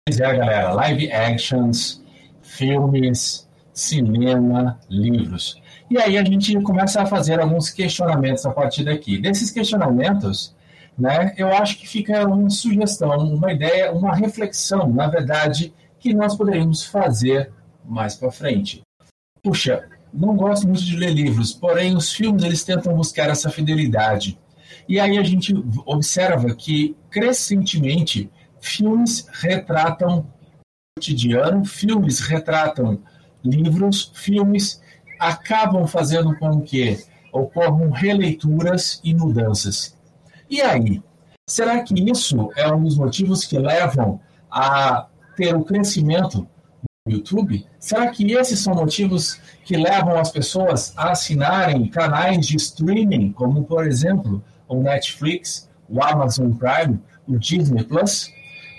Pois 0.07 0.19
é, 0.19 0.37
galera, 0.37 0.71
live 0.73 1.11
actions, 1.11 2.03
filmes, 2.43 3.49
cinema, 3.73 4.79
livros. 4.87 5.59
E 5.89 5.97
aí 5.97 6.17
a 6.17 6.23
gente 6.23 6.59
começa 6.61 7.01
a 7.01 7.05
fazer 7.07 7.39
alguns 7.39 7.71
questionamentos 7.71 8.45
a 8.45 8.51
partir 8.51 8.83
daqui. 8.83 9.19
Desses 9.19 9.49
questionamentos, 9.49 10.55
né, 10.97 11.33
eu 11.37 11.47
acho 11.47 11.77
que 11.79 11.87
fica 11.87 12.25
uma 12.27 12.49
sugestão, 12.49 13.17
uma 13.17 13.51
ideia, 13.51 13.91
uma 13.91 14.15
reflexão, 14.15 14.87
na 14.87 15.07
verdade, 15.07 15.73
que 15.99 16.13
nós 16.13 16.35
poderíamos 16.35 16.83
fazer 16.83 17.51
mais 17.83 18.15
para 18.15 18.31
frente. 18.31 18.83
Puxa, 19.41 19.89
não 20.13 20.35
gosto 20.35 20.67
muito 20.67 20.83
de 20.83 20.95
ler 20.95 21.11
livros, 21.11 21.51
porém 21.51 21.95
os 21.95 22.11
filmes 22.13 22.43
eles 22.43 22.63
tentam 22.63 22.95
buscar 22.95 23.29
essa 23.29 23.49
fidelidade. 23.49 24.39
E 24.87 24.99
aí 24.99 25.17
a 25.17 25.23
gente 25.23 25.53
observa 25.85 26.53
que 26.53 26.95
crescentemente 27.09 28.29
filmes 28.59 29.27
retratam 29.31 30.27
cotidiano, 30.97 31.65
filmes 31.65 32.19
retratam 32.19 33.01
livros, 33.43 34.11
filmes 34.13 34.81
acabam 35.19 35.85
fazendo 35.87 36.35
com 36.37 36.61
que 36.61 37.03
ocorram 37.31 37.89
releituras 37.89 38.99
e 39.03 39.13
mudanças. 39.13 39.95
E 40.49 40.61
aí, 40.61 41.01
será 41.47 41.81
que 41.81 41.93
isso 42.09 42.49
é 42.55 42.71
um 42.71 42.83
dos 42.83 42.97
motivos 42.97 43.43
que 43.43 43.57
levam 43.57 44.19
a 44.49 45.07
ter 45.35 45.55
o 45.55 45.63
crescimento 45.63 46.47
do 47.05 47.13
YouTube? 47.13 47.65
Será 47.77 48.07
que 48.09 48.31
esses 48.31 48.59
são 48.59 48.73
motivos 48.73 49.39
que 49.63 49.75
levam 49.75 50.17
as 50.17 50.31
pessoas 50.31 50.93
a 50.95 51.11
assinarem 51.11 51.87
canais 51.89 52.47
de 52.47 52.55
streaming, 52.55 53.31
como 53.33 53.63
por 53.63 53.85
exemplo 53.85 54.43
o 54.67 54.81
Netflix, 54.81 55.69
o 55.89 56.01
Amazon 56.03 56.51
Prime, 56.51 56.99
o 57.27 57.37
Disney 57.37 57.83
Plus? 57.83 58.29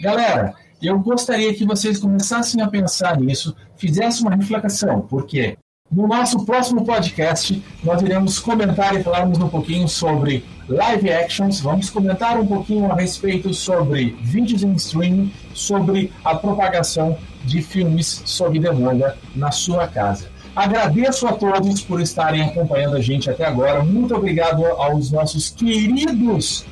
Galera, 0.02 0.54
eu 0.82 0.98
gostaria 0.98 1.54
que 1.54 1.64
vocês 1.64 1.98
começassem 1.98 2.60
a 2.60 2.68
pensar 2.68 3.18
nisso, 3.18 3.56
fizessem 3.76 4.26
uma 4.26 4.36
reflexão, 4.36 5.00
porque 5.02 5.56
no 5.90 6.06
nosso 6.06 6.44
próximo 6.44 6.84
podcast 6.84 7.62
nós 7.82 8.02
iremos 8.02 8.38
comentar 8.38 8.94
e 8.94 9.02
falarmos 9.02 9.38
um 9.38 9.48
pouquinho 9.48 9.88
sobre 9.88 10.44
live 10.68 11.10
actions, 11.10 11.60
vamos 11.60 11.88
comentar 11.88 12.38
um 12.38 12.46
pouquinho 12.46 12.90
a 12.90 12.94
respeito 12.94 13.54
sobre 13.54 14.16
vídeos 14.20 14.64
em 14.64 14.72
streaming, 14.74 15.32
sobre 15.54 16.12
a 16.24 16.34
propagação 16.34 17.16
de 17.44 17.62
filmes 17.62 18.22
sob 18.24 18.58
demanda 18.58 19.16
na 19.34 19.52
sua 19.52 19.86
casa. 19.86 20.28
Agradeço 20.56 21.28
a 21.28 21.34
todos 21.34 21.82
por 21.82 22.00
estarem 22.00 22.42
acompanhando 22.42 22.96
a 22.96 23.00
gente 23.00 23.28
até 23.28 23.44
agora. 23.44 23.84
Muito 23.84 24.16
obrigado 24.16 24.64
aos 24.64 25.10
nossos 25.10 25.50
queridos 25.50 26.64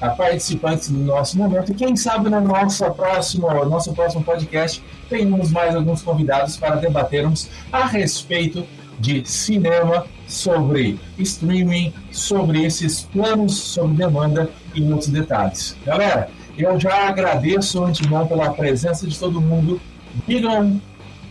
a 0.00 0.10
participantes 0.10 0.90
do 0.90 1.00
nosso 1.00 1.36
momento. 1.36 1.72
E 1.72 1.74
quem 1.74 1.96
sabe 1.96 2.30
no 2.30 2.40
nosso 2.40 2.88
próximo, 2.92 3.48
nosso 3.64 3.92
próximo 3.92 4.22
podcast 4.22 4.80
tenhamos 5.08 5.50
mais 5.50 5.74
alguns 5.74 6.02
convidados 6.02 6.56
para 6.56 6.76
debatermos 6.76 7.48
a 7.72 7.84
respeito 7.84 8.64
de 9.00 9.28
cinema, 9.28 10.06
sobre 10.28 10.98
streaming, 11.18 11.92
sobre 12.12 12.64
esses 12.64 13.02
planos 13.02 13.54
sob 13.54 13.94
demanda 13.94 14.48
e 14.72 14.82
outros 14.84 15.08
detalhes. 15.08 15.76
Galera, 15.84 16.28
eu 16.56 16.78
já 16.78 17.08
agradeço 17.08 17.82
antemão 17.84 18.26
pela 18.26 18.50
presença 18.52 19.04
de 19.06 19.18
todo 19.18 19.40
mundo. 19.40 19.80
Digam 20.28 20.80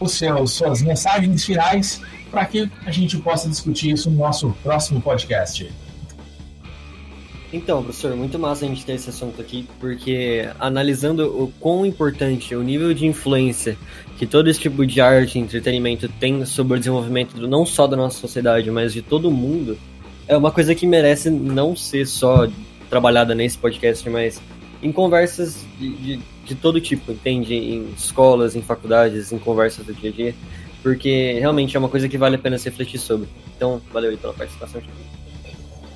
os 0.02 0.14
seus, 0.14 0.52
suas 0.52 0.82
mensagens 0.82 1.46
finais 1.46 2.02
para 2.30 2.46
que 2.46 2.70
a 2.86 2.92
gente 2.92 3.18
possa 3.18 3.48
discutir 3.48 3.92
isso 3.92 4.10
no 4.10 4.18
nosso 4.18 4.56
próximo 4.64 5.02
podcast. 5.02 5.72
Então, 7.54 7.84
professor, 7.84 8.16
muito 8.16 8.40
massa 8.40 8.64
a 8.64 8.68
gente 8.68 8.86
ter 8.86 8.94
esse 8.94 9.10
assunto 9.10 9.42
aqui, 9.42 9.68
porque 9.78 10.50
analisando 10.58 11.44
o 11.44 11.52
quão 11.60 11.86
importante 11.86 12.56
o 12.56 12.64
nível 12.64 12.94
de 12.94 13.06
influência 13.06 13.78
que 14.18 14.26
todo 14.26 14.50
esse 14.50 14.60
tipo 14.60 14.86
de 14.86 15.02
arte 15.02 15.38
e 15.38 15.42
entretenimento 15.42 16.08
tem 16.08 16.46
sobre 16.46 16.78
o 16.78 16.80
desenvolvimento 16.80 17.36
do, 17.36 17.50
não 17.50 17.66
só 17.66 17.88
da 17.88 17.98
nossa 17.98 18.18
sociedade, 18.20 18.72
mas 18.72 18.94
de 18.94 19.02
todo 19.02 19.30
mundo, 19.30 19.78
é 20.30 20.38
uma 20.38 20.52
coisa 20.52 20.74
que 20.74 20.88
merece 20.88 21.30
não 21.30 21.76
ser 21.76 22.08
só 22.08 22.48
trabalhada 22.90 23.36
nesse 23.36 23.58
podcast, 23.58 24.10
mas 24.10 24.42
em 24.82 24.92
conversas 24.92 25.66
de, 25.78 25.90
de, 25.96 26.20
de 26.46 26.56
todo 26.56 26.82
tipo, 26.82 27.12
entende? 27.12 27.54
Em 27.54 27.90
escolas, 27.92 28.56
em 28.56 28.62
faculdades, 28.62 29.32
em 29.32 29.40
conversas 29.40 29.86
do 29.86 29.94
dia 29.94 30.10
a 30.10 30.14
dia, 30.14 30.36
porque 30.82 31.38
realmente 31.40 31.76
é 31.76 31.80
uma 31.80 31.90
coisa 31.90 32.10
que 32.10 32.18
vale 32.18 32.36
a 32.36 32.40
pena 32.40 32.58
se 32.58 32.70
refletir 32.70 33.00
sobre. 33.00 33.28
Então, 33.56 33.82
valeu 33.92 34.12
aí 34.12 34.18
pela 34.18 34.34
participação. 34.34 34.82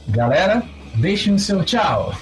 Galera, 0.09 0.63
deixem 0.95 1.33
o 1.33 1.39
seu 1.39 1.63
tchau. 1.63 2.13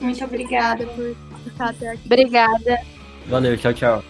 Muito 0.00 0.22
obrigada 0.24 0.84
por 0.86 1.16
ficar 1.44 1.70
até 1.70 1.90
aqui. 1.90 2.02
Obrigada. 2.04 2.78
Valeu, 3.28 3.56
tchau, 3.56 3.72
tchau. 3.72 4.04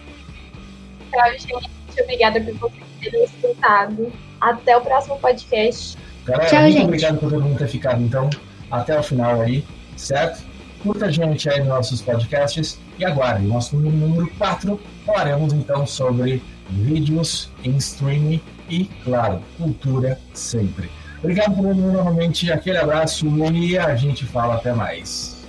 Tchau, 1.11 1.31
gente. 1.31 2.01
Obrigada 2.01 2.41
por 2.41 2.53
vocês 2.55 2.83
terem 2.99 3.23
escutado. 3.23 4.11
Até 4.41 4.75
o 4.75 4.81
próximo 4.81 5.17
podcast. 5.19 5.97
Galera, 6.25 6.49
Tchau, 6.49 6.61
muito 6.61 6.73
gente. 6.73 6.85
obrigado 6.85 7.19
por 7.19 7.29
todo 7.29 7.43
mundo 7.43 7.57
ter 7.57 7.67
ficado, 7.67 8.01
então, 8.01 8.29
até 8.71 8.97
o 8.97 9.03
final 9.03 9.41
aí, 9.41 9.63
certo? 9.95 10.43
Curta 10.83 11.05
a 11.05 11.11
gente 11.11 11.49
aí 11.49 11.59
nos 11.59 11.69
nossos 11.69 12.01
podcasts 12.01 12.77
e 12.99 13.05
aguarde. 13.05 13.47
Nosso 13.47 13.77
número 13.77 14.29
4 14.37 14.77
falaremos 15.05 15.53
então 15.53 15.87
sobre 15.87 16.43
vídeos 16.69 17.49
em 17.63 17.77
streaming 17.77 18.41
e, 18.69 18.85
claro, 19.03 19.41
cultura 19.57 20.19
sempre. 20.33 20.91
Obrigado 21.19 21.55
por 21.55 21.63
mundo 21.63 21.93
novamente, 21.93 22.51
aquele 22.51 22.77
abraço 22.77 23.25
e 23.53 23.77
a 23.77 23.95
gente 23.95 24.25
fala 24.25 24.55
até 24.55 24.73
mais. 24.73 25.41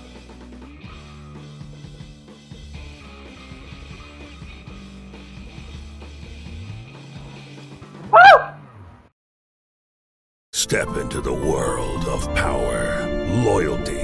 Step 10.53 10.89
into 10.97 11.21
the 11.21 11.31
world 11.31 12.09
of 12.09 12.27
power, 12.35 13.07
loyalty, 13.45 14.04